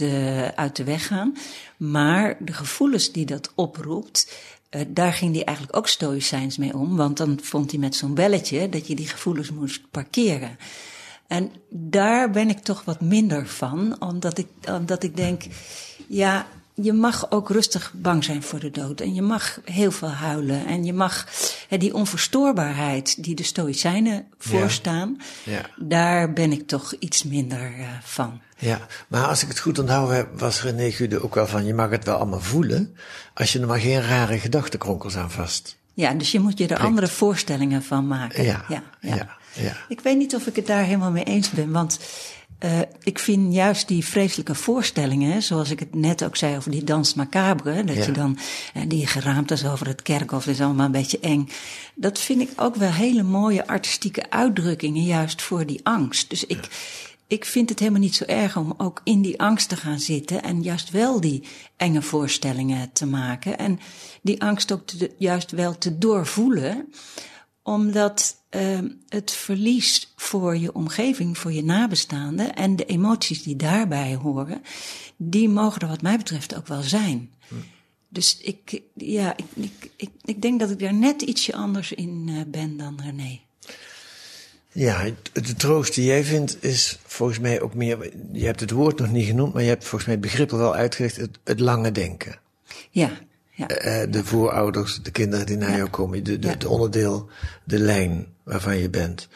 uit 0.55 0.77
de 0.77 0.85
weg 0.85 1.07
gaan. 1.07 1.37
Maar 1.77 2.37
de 2.41 2.53
gevoelens 2.53 3.13
die 3.13 3.27
dat 3.27 3.53
oproept, 3.55 4.35
daar 4.89 5.13
ging 5.13 5.35
hij 5.35 5.45
eigenlijk 5.45 5.77
ook 5.77 5.89
stoïcijns 5.89 6.57
mee 6.57 6.75
om. 6.75 6.97
Want 6.97 7.17
dan 7.17 7.39
vond 7.43 7.71
hij 7.71 7.81
met 7.81 7.95
zo'n 7.95 8.15
belletje 8.15 8.69
dat 8.69 8.87
je 8.87 8.95
die 8.95 9.09
gevoelens 9.09 9.51
moest 9.51 9.81
parkeren. 9.91 10.57
En 11.27 11.53
daar 11.71 12.31
ben 12.31 12.49
ik 12.49 12.59
toch 12.59 12.85
wat 12.85 13.01
minder 13.01 13.47
van, 13.47 13.97
omdat 13.99 14.39
ik, 14.39 14.47
omdat 14.69 15.03
ik 15.03 15.17
denk, 15.17 15.43
ja, 16.09 16.47
je 16.75 16.93
mag 16.93 17.31
ook 17.31 17.51
rustig 17.51 17.93
bang 17.97 18.25
zijn 18.25 18.43
voor 18.43 18.59
de 18.61 18.71
dood. 18.71 19.01
En 19.01 19.15
je 19.15 19.23
mag 19.23 19.61
heel 19.65 19.91
veel 19.91 20.11
huilen. 20.11 20.67
En 20.67 20.85
je 20.85 20.93
mag 20.93 21.27
hè, 21.69 21.79
die 21.79 21.95
onverstoorbaarheid 21.95 23.25
die 23.25 23.35
de 23.35 23.43
Stoïcijnen 23.43 24.27
voorstaan, 24.39 25.17
ja. 25.45 25.53
Ja. 25.53 25.71
daar 25.77 26.33
ben 26.33 26.53
ik 26.53 26.67
toch 26.67 26.95
iets 26.99 27.25
minder 27.25 27.79
uh, 27.79 27.89
van. 28.03 28.41
Ja, 28.59 28.87
maar 29.09 29.27
als 29.27 29.43
ik 29.43 29.49
het 29.49 29.59
goed 29.59 29.79
onthouden 29.79 30.17
heb, 30.17 30.41
was 30.41 30.63
René 30.63 30.91
Gude 30.91 31.23
ook 31.23 31.35
wel 31.35 31.47
van, 31.47 31.65
je 31.65 31.75
mag 31.75 31.91
het 31.91 32.05
wel 32.05 32.17
allemaal 32.17 32.41
voelen, 32.41 32.97
als 33.35 33.53
je 33.53 33.61
er 33.61 33.67
maar 33.67 33.81
geen 33.81 34.03
rare 34.03 34.39
gedachtenkronkels 34.39 35.17
aan 35.17 35.31
vast. 35.31 35.77
Ja, 35.95 36.15
dus 36.15 36.33
je 36.33 36.41
moet 36.41 36.59
je 36.59 36.67
er 36.67 36.79
andere 36.79 37.09
voorstellingen 37.09 37.83
van 37.83 38.07
maken. 38.07 38.45
Ja, 38.45 38.65
ja, 38.69 38.83
ja. 39.01 39.37
Ja, 39.55 39.77
Ik 39.89 40.01
weet 40.01 40.17
niet 40.17 40.35
of 40.35 40.47
ik 40.47 40.57
het 40.57 40.67
daar 40.67 40.85
helemaal 40.85 41.11
mee 41.11 41.25
eens 41.25 41.51
ben, 41.51 41.71
want 41.71 41.99
uh, 42.65 42.79
ik 43.03 43.19
vind 43.19 43.55
juist 43.55 43.89
die 43.89 44.05
vreselijke 44.05 44.55
voorstellingen, 44.55 45.43
zoals 45.43 45.71
ik 45.71 45.79
het 45.79 45.95
net 45.95 46.25
ook 46.25 46.37
zei 46.37 46.57
over 46.57 46.71
die 46.71 46.85
dans 46.85 47.15
macabre, 47.15 47.85
dat 47.85 47.97
ja. 47.97 48.05
je 48.05 48.13
dan 48.13 48.39
uh, 48.77 48.83
die 48.89 49.07
geraamtes 49.07 49.67
over 49.67 49.87
het 49.87 50.03
kerkhof 50.03 50.47
is 50.47 50.61
allemaal 50.61 50.87
een 50.87 50.93
beetje 50.93 51.19
eng. 51.19 51.49
Dat 51.95 52.19
vind 52.19 52.41
ik 52.41 52.51
ook 52.57 52.77
wel 52.77 52.91
hele 52.91 53.23
mooie 53.23 53.67
artistieke 53.67 54.31
uitdrukkingen, 54.31 55.03
juist 55.03 55.43
voor 55.43 55.67
die 55.67 55.81
angst. 55.83 56.31
Dus 56.31 56.47
ik, 56.47 56.69
ik 57.27 57.45
vind 57.45 57.69
het 57.69 57.79
helemaal 57.79 58.01
niet 58.01 58.15
zo 58.15 58.25
erg 58.25 58.57
om 58.57 58.75
ook 58.77 59.01
in 59.05 59.23
die 59.23 59.41
angst 59.41 59.69
te 59.69 59.77
gaan 59.77 60.01
zitten 60.01 60.43
en 60.43 60.63
juist 60.63 60.91
wel 60.91 61.21
die 61.21 61.45
enge 61.77 62.03
voorstellingen 62.03 62.93
te 62.93 63.07
maken. 63.07 63.59
En 63.59 63.81
die 64.23 64.43
angst 64.43 64.73
ook 64.73 64.87
te, 64.87 65.11
juist 65.19 65.51
wel 65.51 65.79
te 65.79 65.99
doorvoelen, 65.99 66.93
omdat 67.65 68.37
uh, 68.51 68.79
het 69.09 69.31
verlies 69.31 70.13
voor 70.17 70.57
je 70.57 70.75
omgeving, 70.75 71.39
voor 71.39 71.53
je 71.53 71.65
nabestaanden 71.65 72.55
en 72.55 72.77
de 72.77 72.85
emoties 72.85 73.43
die 73.43 73.57
daarbij 73.57 74.15
horen, 74.15 74.63
die 75.17 75.49
mogen 75.49 75.81
er 75.81 75.89
wat 75.89 76.03
mij 76.03 76.17
betreft 76.17 76.57
ook 76.57 76.67
wel 76.67 76.83
zijn. 76.83 77.31
Hm. 77.49 77.55
Dus 78.09 78.39
ik, 78.39 78.81
ja, 78.95 79.37
ik, 79.37 79.45
ik, 79.55 79.91
ik, 79.97 80.11
ik, 80.25 80.43
denk 80.43 80.61
dat 80.61 80.71
ik 80.71 80.79
daar 80.79 80.95
net 80.95 81.23
ietsje 81.23 81.55
anders 81.55 81.93
in 81.93 82.27
uh, 82.29 82.41
ben 82.47 82.77
dan 82.77 83.01
René. 83.03 83.41
Ja, 84.73 85.05
de 85.33 85.55
troost 85.55 85.95
die 85.95 86.05
jij 86.05 86.25
vindt 86.25 86.65
is 86.65 86.99
volgens 87.07 87.39
mij 87.39 87.61
ook 87.61 87.75
meer. 87.75 88.13
Je 88.33 88.45
hebt 88.45 88.61
het 88.61 88.71
woord 88.71 88.99
nog 88.99 89.11
niet 89.11 89.27
genoemd, 89.27 89.53
maar 89.53 89.63
je 89.63 89.69
hebt 89.69 89.85
volgens 89.85 90.05
mij 90.05 90.15
het 90.15 90.23
begrip 90.23 90.53
al 90.53 90.59
wel 90.59 90.75
uitgelegd: 90.75 91.17
het, 91.17 91.39
het 91.45 91.61
lange 91.61 91.93
denken. 91.93 92.39
Ja. 92.91 93.11
Ja. 93.55 93.67
Uh, 93.71 94.13
de 94.13 94.25
voorouders, 94.25 95.03
de 95.03 95.11
kinderen 95.11 95.47
die 95.47 95.57
naar 95.57 95.71
ja. 95.71 95.77
jou 95.77 95.89
komen, 95.89 96.25
de, 96.25 96.39
de, 96.39 96.49
ja. 96.49 96.55
de, 96.55 96.69
onderdeel, 96.69 97.29
de 97.65 97.79
lijn 97.79 98.27
waarvan 98.43 98.77
je 98.77 98.91
bent. 98.91 99.29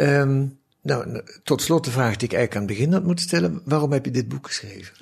Um, 0.00 0.58
nou, 0.82 1.22
tot 1.44 1.62
slot 1.62 1.84
de 1.84 1.90
vraag 1.90 2.16
die 2.16 2.28
ik 2.28 2.34
eigenlijk 2.34 2.54
aan 2.54 2.68
het 2.68 2.78
begin 2.78 2.92
had 2.92 3.04
moeten 3.04 3.24
stellen: 3.24 3.60
waarom 3.64 3.92
heb 3.92 4.04
je 4.04 4.10
dit 4.10 4.28
boek 4.28 4.46
geschreven? 4.46 4.94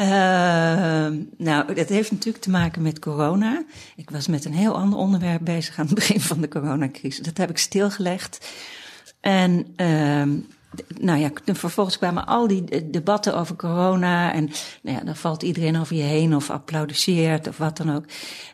Uh, 0.00 1.18
nou, 1.48 1.74
dat 1.74 1.88
heeft 1.88 2.10
natuurlijk 2.10 2.44
te 2.44 2.50
maken 2.50 2.82
met 2.82 2.98
corona. 2.98 3.64
Ik 3.96 4.10
was 4.10 4.26
met 4.26 4.44
een 4.44 4.54
heel 4.54 4.76
ander 4.76 4.98
onderwerp 4.98 5.44
bezig 5.44 5.78
aan 5.78 5.86
het 5.86 5.94
begin 5.94 6.20
van 6.20 6.40
de 6.40 6.48
coronacrisis. 6.48 7.24
Dat 7.24 7.36
heb 7.36 7.50
ik 7.50 7.58
stilgelegd. 7.58 8.48
En 9.20 9.66
uh, 9.76 10.38
nou 10.98 11.18
ja, 11.18 11.30
vervolgens 11.44 11.98
kwamen 11.98 12.26
al 12.26 12.46
die 12.46 12.90
debatten 12.90 13.36
over 13.36 13.56
corona. 13.56 14.32
En 14.32 14.50
nou 14.82 14.96
ja, 14.96 15.04
dan 15.04 15.16
valt 15.16 15.42
iedereen 15.42 15.76
over 15.76 15.96
je 15.96 16.02
heen 16.02 16.34
of 16.34 16.50
applaudisseert 16.50 17.48
of 17.48 17.56
wat 17.56 17.76
dan 17.76 17.94
ook. 17.94 18.04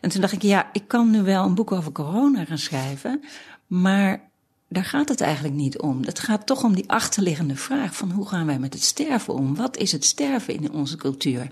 En 0.01 0.09
toen 0.09 0.21
dacht 0.21 0.33
ik, 0.33 0.41
ja, 0.41 0.69
ik 0.73 0.87
kan 0.87 1.09
nu 1.11 1.23
wel 1.23 1.45
een 1.45 1.55
boek 1.55 1.71
over 1.71 1.91
corona 1.91 2.45
gaan 2.45 2.57
schrijven. 2.57 3.23
Maar 3.67 4.29
daar 4.69 4.85
gaat 4.85 5.09
het 5.09 5.21
eigenlijk 5.21 5.55
niet 5.55 5.79
om. 5.79 6.03
Het 6.03 6.19
gaat 6.19 6.45
toch 6.45 6.63
om 6.63 6.75
die 6.75 6.89
achterliggende 6.89 7.55
vraag 7.55 7.95
van 7.95 8.11
hoe 8.11 8.27
gaan 8.27 8.45
wij 8.45 8.59
met 8.59 8.73
het 8.73 8.83
sterven 8.83 9.33
om? 9.33 9.55
Wat 9.55 9.77
is 9.77 9.91
het 9.91 10.05
sterven 10.05 10.53
in 10.53 10.71
onze 10.71 10.97
cultuur? 10.97 11.49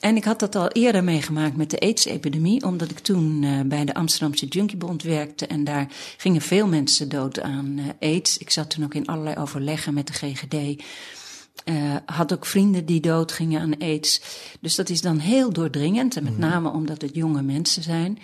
En 0.00 0.16
ik 0.16 0.24
had 0.24 0.38
dat 0.38 0.54
al 0.54 0.68
eerder 0.68 1.04
meegemaakt 1.04 1.56
met 1.56 1.70
de 1.70 1.80
AIDS-epidemie, 1.80 2.64
omdat 2.64 2.90
ik 2.90 2.98
toen 2.98 3.42
uh, 3.42 3.60
bij 3.60 3.84
de 3.84 3.94
Amsterdamse 3.94 4.46
Junkiebond 4.46 5.02
werkte 5.02 5.46
en 5.46 5.64
daar 5.64 5.86
gingen 6.16 6.40
veel 6.40 6.66
mensen 6.66 7.08
dood 7.08 7.40
aan 7.40 7.74
uh, 7.78 7.84
AIDS. 8.00 8.38
Ik 8.38 8.50
zat 8.50 8.70
toen 8.70 8.84
ook 8.84 8.94
in 8.94 9.06
allerlei 9.06 9.36
overleggen 9.36 9.94
met 9.94 10.06
de 10.06 10.12
GGD. 10.12 10.84
Uh, 11.64 11.96
had 12.06 12.32
ook 12.32 12.46
vrienden 12.46 12.86
die 12.86 13.00
dood 13.00 13.32
gingen 13.32 13.60
aan 13.60 13.78
AIDS. 13.78 14.20
Dus 14.60 14.74
dat 14.74 14.88
is 14.88 15.00
dan 15.00 15.18
heel 15.18 15.52
doordringend, 15.52 16.16
en 16.16 16.24
met 16.24 16.32
mm. 16.32 16.40
name 16.40 16.70
omdat 16.70 17.02
het 17.02 17.14
jonge 17.14 17.42
mensen 17.42 17.82
zijn. 17.82 18.18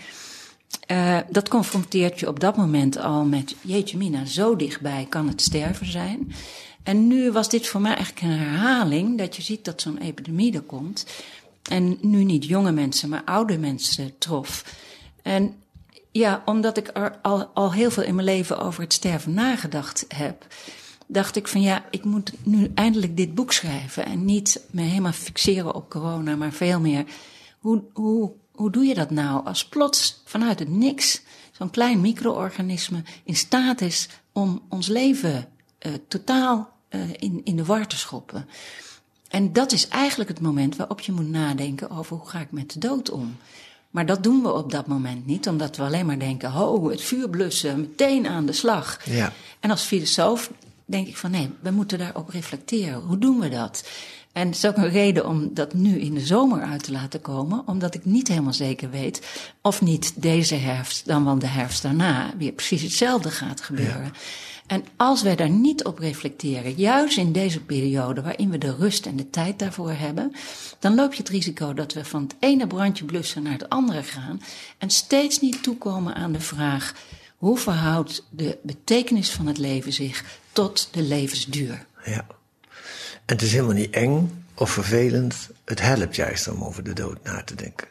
Dat 1.31 1.49
confronteert 1.49 2.21
je 2.21 2.29
op 2.29 2.41
dat 2.41 2.57
moment 2.57 2.99
al 2.99 3.25
met, 3.25 3.55
jeetje 3.61 3.97
mina, 3.97 4.25
zo 4.25 4.57
dichtbij 4.57 5.07
kan 5.09 5.29
het 5.29 5.41
sterven 5.41 5.91
zijn. 5.91 6.33
En 6.83 7.07
nu 7.07 7.33
was 7.33 7.49
dit 7.49 7.67
voor 7.67 7.81
mij 7.81 7.95
eigenlijk 7.95 8.27
een 8.27 8.39
herhaling, 8.39 9.19
dat 9.19 9.37
je 9.37 9.43
ziet 9.43 9.65
dat 9.65 9.81
zo'n 9.81 9.99
epidemie 9.99 10.55
er 10.55 10.61
komt. 10.61 11.07
En 11.71 11.99
nu 12.01 12.25
niet 12.25 12.45
jonge 12.45 12.73
mensen, 12.73 13.09
maar 13.09 13.25
oude 13.25 13.59
mensen 13.59 14.19
trof. 14.19 14.65
En 15.23 15.55
ja, 16.13 16.43
omdat 16.45 16.77
ik 16.77 16.91
er 16.95 17.19
al, 17.23 17.45
al 17.45 17.73
heel 17.73 17.91
veel 17.91 18.03
in 18.03 18.15
mijn 18.15 18.27
leven 18.27 18.59
over 18.59 18.83
het 18.83 18.93
sterven 18.93 19.35
nagedacht 19.35 20.05
heb, 20.09 20.47
dacht 21.07 21.37
ik 21.37 21.49
van 21.49 21.61
ja, 21.61 21.85
ik 21.91 22.05
moet 22.05 22.33
nu 22.43 22.71
eindelijk 22.75 23.17
dit 23.17 23.35
boek 23.35 23.53
schrijven. 23.53 24.05
En 24.05 24.25
niet 24.25 24.67
me 24.71 24.83
helemaal 24.83 25.13
fixeren 25.13 25.75
op 25.75 25.91
corona, 25.91 26.37
maar 26.37 26.53
veel 26.53 26.81
meer. 26.81 27.05
Hoe, 27.59 27.83
hoe 27.93 28.33
hoe 28.55 28.71
doe 28.71 28.85
je 28.85 28.95
dat 28.95 29.11
nou 29.11 29.47
als 29.47 29.65
plots 29.65 30.23
vanuit 30.25 30.59
het 30.59 30.69
niks 30.69 31.23
zo'n 31.53 31.71
klein 31.71 32.01
micro-organisme 32.01 33.03
in 33.25 33.37
staat 33.37 33.81
is 33.81 34.09
om 34.33 34.63
ons 34.69 34.87
leven 34.87 35.49
uh, 35.87 35.93
totaal 36.09 36.73
uh, 36.91 37.01
in, 37.19 37.41
in 37.45 37.57
de 37.57 37.65
war 37.65 37.87
te 37.87 37.97
schoppen? 37.97 38.49
En 39.35 39.53
dat 39.53 39.73
is 39.73 39.89
eigenlijk 39.89 40.31
het 40.31 40.41
moment 40.41 40.77
waarop 40.77 41.01
je 41.01 41.13
moet 41.13 41.31
nadenken 41.31 41.91
over 41.91 42.17
hoe 42.17 42.29
ga 42.29 42.41
ik 42.41 42.51
met 42.51 42.73
de 42.73 42.79
dood 42.79 43.11
om. 43.11 43.37
Maar 43.91 44.07
dat 44.07 44.23
doen 44.23 44.43
we 44.43 44.53
op 44.53 44.71
dat 44.71 44.87
moment 44.87 45.27
niet, 45.27 45.49
omdat 45.49 45.77
we 45.77 45.83
alleen 45.83 46.07
maar 46.07 46.19
denken: 46.19 46.51
ho, 46.51 46.91
het 46.91 47.03
vuur 47.03 47.29
blussen, 47.29 47.81
meteen 47.81 48.27
aan 48.27 48.47
de 48.47 48.53
slag. 48.53 48.99
Ja. 49.05 49.33
En 49.61 49.71
als 49.71 49.83
filosoof 49.83 50.51
denk 50.85 51.07
ik 51.07 51.17
van 51.17 51.31
nee, 51.31 51.51
we 51.61 51.71
moeten 51.71 51.99
daarop 51.99 52.29
reflecteren. 52.29 53.01
Hoe 53.01 53.19
doen 53.19 53.41
we 53.41 53.49
dat? 53.49 53.89
En 54.33 54.47
het 54.47 54.57
is 54.57 54.67
ook 54.67 54.77
een 54.77 54.91
reden 54.91 55.27
om 55.27 55.55
dat 55.55 55.75
nu 55.75 55.99
in 56.01 56.15
de 56.15 56.27
zomer 56.27 56.63
uit 56.63 56.83
te 56.83 56.93
laten 56.93 57.21
komen, 57.21 57.63
omdat 57.67 57.95
ik 57.95 58.05
niet 58.05 58.29
helemaal 58.29 58.53
zeker 58.53 58.91
weet 58.91 59.23
of 59.63 59.81
niet 59.81 60.23
deze 60.23 60.55
herfst, 60.55 61.07
dan 61.07 61.25
wel 61.25 61.39
de 61.39 61.47
herfst 61.47 61.83
daarna, 61.83 62.35
weer 62.39 62.53
precies 62.53 62.83
hetzelfde 62.83 63.31
gaat 63.31 63.61
gebeuren. 63.61 64.05
Ja. 64.05 64.11
En 64.67 64.85
als 64.97 65.23
wij 65.23 65.37
daar 65.37 65.51
niet 65.51 65.85
op 65.85 65.99
reflecteren, 65.99 66.73
juist 66.73 67.17
in 67.17 67.33
deze 67.33 67.61
periode 67.61 68.23
waarin 68.23 68.51
we 68.51 68.59
de 68.59 68.75
rust 68.75 69.07
en 69.07 69.17
de 69.17 69.31
tijd 69.31 69.59
daarvoor 69.59 69.93
hebben, 69.93 70.33
dan 70.79 70.95
loop 70.95 71.13
je 71.13 71.19
het 71.19 71.29
risico 71.29 71.75
dat 71.75 71.93
we 71.93 72.05
van 72.05 72.23
het 72.23 72.35
ene 72.39 72.67
brandje 72.67 73.05
blussen 73.05 73.43
naar 73.43 73.53
het 73.53 73.69
andere 73.69 74.03
gaan 74.03 74.43
en 74.79 74.91
steeds 74.91 75.41
niet 75.41 75.63
toekomen 75.63 76.15
aan 76.15 76.33
de 76.33 76.41
vraag: 76.41 76.95
hoe 77.37 77.59
verhoudt 77.59 78.27
de 78.31 78.59
betekenis 78.63 79.31
van 79.31 79.47
het 79.47 79.59
leven 79.59 79.93
zich 79.93 80.25
tot 80.53 80.89
de 80.91 81.03
levensduur? 81.03 81.87
Ja. 82.05 82.27
En 83.27 83.35
het 83.35 83.43
is 83.43 83.53
helemaal 83.53 83.75
niet 83.75 83.95
eng 83.95 84.45
of 84.55 84.71
vervelend. 84.71 85.51
Het 85.65 85.81
helpt 85.81 86.17
juist 86.17 86.49
om 86.49 86.65
over 86.65 86.85
de 86.85 86.93
dood 86.93 87.23
na 87.23 87.43
te 87.45 87.55
denken. 87.55 87.89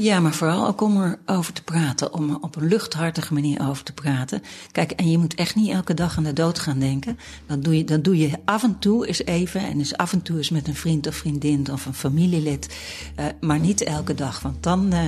Ja, 0.00 0.20
maar 0.20 0.34
vooral 0.34 0.66
ook 0.66 0.80
om 0.80 1.18
erover 1.26 1.52
te 1.52 1.62
praten. 1.62 2.12
Om 2.12 2.30
er 2.30 2.36
op 2.40 2.56
een 2.56 2.66
luchthartige 2.66 3.34
manier 3.34 3.68
over 3.68 3.84
te 3.84 3.92
praten. 3.92 4.42
Kijk, 4.72 4.90
en 4.90 5.10
je 5.10 5.18
moet 5.18 5.34
echt 5.34 5.54
niet 5.54 5.70
elke 5.70 5.94
dag 5.94 6.16
aan 6.16 6.24
de 6.24 6.32
dood 6.32 6.58
gaan 6.58 6.78
denken. 6.78 7.18
Dat 7.46 7.64
doe 7.64 7.76
je, 7.76 7.84
dat 7.84 8.04
doe 8.04 8.18
je 8.18 8.30
af 8.44 8.62
en 8.62 8.78
toe 8.78 9.06
eens 9.06 9.24
even. 9.24 9.60
En 9.60 9.78
dus 9.78 9.96
af 9.96 10.12
en 10.12 10.22
toe 10.22 10.36
eens 10.36 10.50
met 10.50 10.68
een 10.68 10.74
vriend 10.74 11.06
of 11.06 11.14
vriendin 11.14 11.72
of 11.72 11.86
een 11.86 11.94
familielid. 11.94 12.76
Uh, 13.18 13.24
maar 13.40 13.58
niet 13.58 13.82
elke 13.82 14.14
dag. 14.14 14.40
Want 14.40 14.62
dan, 14.62 14.94
uh, 14.94 15.00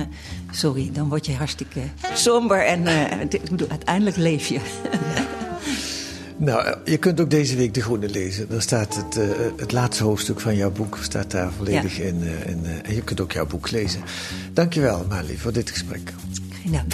sorry, 0.51 0.89
dan 0.93 1.09
word 1.09 1.25
je 1.25 1.35
hartstikke 1.35 1.81
somber. 2.13 2.65
En 2.65 3.21
ik 3.29 3.49
bedoel, 3.49 3.69
uiteindelijk 3.69 4.17
leef 4.17 4.47
je. 4.47 4.59
Ja. 5.15 5.42
Nou, 6.37 6.75
je 6.85 6.97
kunt 6.97 7.21
ook 7.21 7.29
deze 7.29 7.55
week 7.55 7.73
De 7.73 7.81
Groene 7.81 8.09
lezen. 8.09 8.49
Daar 8.49 8.61
staat 8.61 8.95
het, 8.95 9.17
uh, 9.17 9.23
het 9.57 9.71
laatste 9.71 10.03
hoofdstuk 10.03 10.39
van 10.39 10.55
jouw 10.55 10.71
boek 10.71 10.97
staat 11.01 11.31
daar 11.31 11.51
volledig 11.51 11.97
ja. 11.97 12.03
in. 12.03 12.21
Uh, 12.21 12.47
in 12.47 12.59
uh, 12.63 12.69
en 12.83 12.95
je 12.95 13.01
kunt 13.01 13.21
ook 13.21 13.31
jouw 13.31 13.45
boek 13.45 13.71
lezen. 13.71 14.01
Dankjewel, 14.53 15.05
Mali, 15.09 15.37
voor 15.37 15.53
dit 15.53 15.69
gesprek. 15.69 16.13
Geen 16.61 16.71
dank. 16.71 16.91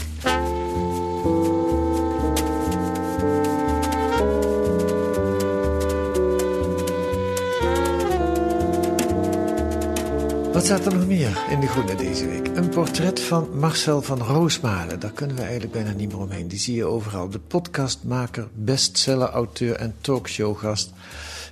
Staat 10.66 10.86
er 10.86 10.94
nog 10.94 11.08
meer 11.08 11.46
in 11.50 11.60
De 11.60 11.68
Groene 11.68 11.96
deze 11.96 12.28
week? 12.28 12.48
Een 12.48 12.70
portret 12.70 13.20
van 13.20 13.50
Marcel 13.60 14.02
van 14.02 14.20
Roosmalen. 14.20 15.00
Daar 15.00 15.12
kunnen 15.12 15.36
we 15.36 15.42
eigenlijk 15.42 15.72
bijna 15.72 15.92
niet 15.92 16.12
meer 16.12 16.20
omheen. 16.20 16.48
Die 16.48 16.60
zie 16.60 16.76
je 16.76 16.86
overal. 16.86 17.30
De 17.30 17.40
podcastmaker, 17.40 18.48
bestseller-auteur 18.54 19.76
en 19.76 19.96
talkshowgast. 20.02 20.92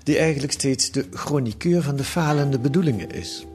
Die 0.03 0.17
eigenlijk 0.17 0.53
steeds 0.53 0.91
de 0.91 1.05
chroniqueur 1.11 1.81
van 1.81 1.95
de 1.95 2.03
falende 2.03 2.59
bedoelingen 2.59 3.11
is. 3.11 3.45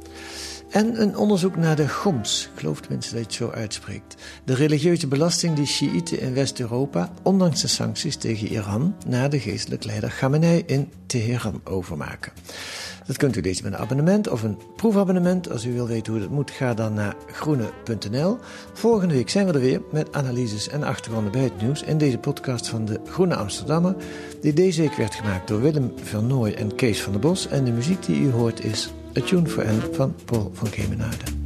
En 0.72 1.00
een 1.00 1.16
onderzoek 1.16 1.56
naar 1.56 1.76
de 1.76 1.88
GOMS, 1.88 2.48
ik 2.54 2.60
geloof 2.60 2.80
tenminste 2.80 3.14
dat 3.14 3.20
je 3.20 3.26
het 3.26 3.52
zo 3.52 3.60
uitspreekt. 3.60 4.14
De 4.44 4.54
religieuze 4.54 5.06
belasting 5.06 5.56
die 5.56 5.66
Shiiten 5.66 6.20
in 6.20 6.34
West-Europa, 6.34 7.12
ondanks 7.22 7.60
de 7.60 7.68
sancties 7.68 8.16
tegen 8.16 8.48
Iran, 8.48 8.94
naar 9.06 9.30
de 9.30 9.40
geestelijk 9.40 9.84
leider 9.84 10.10
Khamenei 10.10 10.62
in 10.66 10.92
Teheran 11.06 11.60
overmaken. 11.64 12.32
Dat 13.06 13.16
kunt 13.16 13.36
u 13.36 13.40
lezen 13.40 13.64
met 13.64 13.72
een 13.72 13.78
abonnement 13.78 14.28
of 14.28 14.42
een 14.42 14.58
proefabonnement. 14.76 15.50
Als 15.50 15.64
u 15.64 15.72
wil 15.72 15.86
weten 15.86 16.12
hoe 16.12 16.22
dat 16.22 16.30
moet, 16.30 16.50
ga 16.50 16.74
dan 16.74 16.94
naar 16.94 17.14
groene.nl. 17.32 18.38
Volgende 18.72 19.14
week 19.14 19.30
zijn 19.30 19.46
we 19.46 19.52
er 19.52 19.60
weer 19.60 19.82
met 19.90 20.12
analyses 20.12 20.68
en 20.68 20.82
achtergronden 20.82 21.32
bij 21.32 21.42
het 21.42 21.60
nieuws 21.60 21.82
in 21.82 21.98
deze 21.98 22.18
podcast 22.18 22.68
van 22.68 22.84
de 22.84 23.00
Groene 23.06 23.36
Amsterdammer, 23.36 23.94
die 24.40 24.52
deze 24.52 24.80
week 24.80 24.94
werd 24.94 25.14
gemaakt 25.14 25.48
door 25.48 25.60
Willem 25.60 25.92
Vernooy 26.02 26.52
en 26.52 26.74
Kees 26.74 27.02
van 27.02 27.12
der 27.12 27.20
Bos. 27.20 27.48
En 27.48 27.64
de 27.64 27.72
muziek 27.72 28.06
die 28.06 28.20
u 28.20 28.30
hoort 28.30 28.64
is 28.64 28.92
A 29.14 29.20
Tune 29.20 29.46
for 29.46 29.64
N 29.64 29.80
van 29.92 30.14
Paul 30.24 30.50
van 30.54 30.70
Kemenade. 30.70 31.41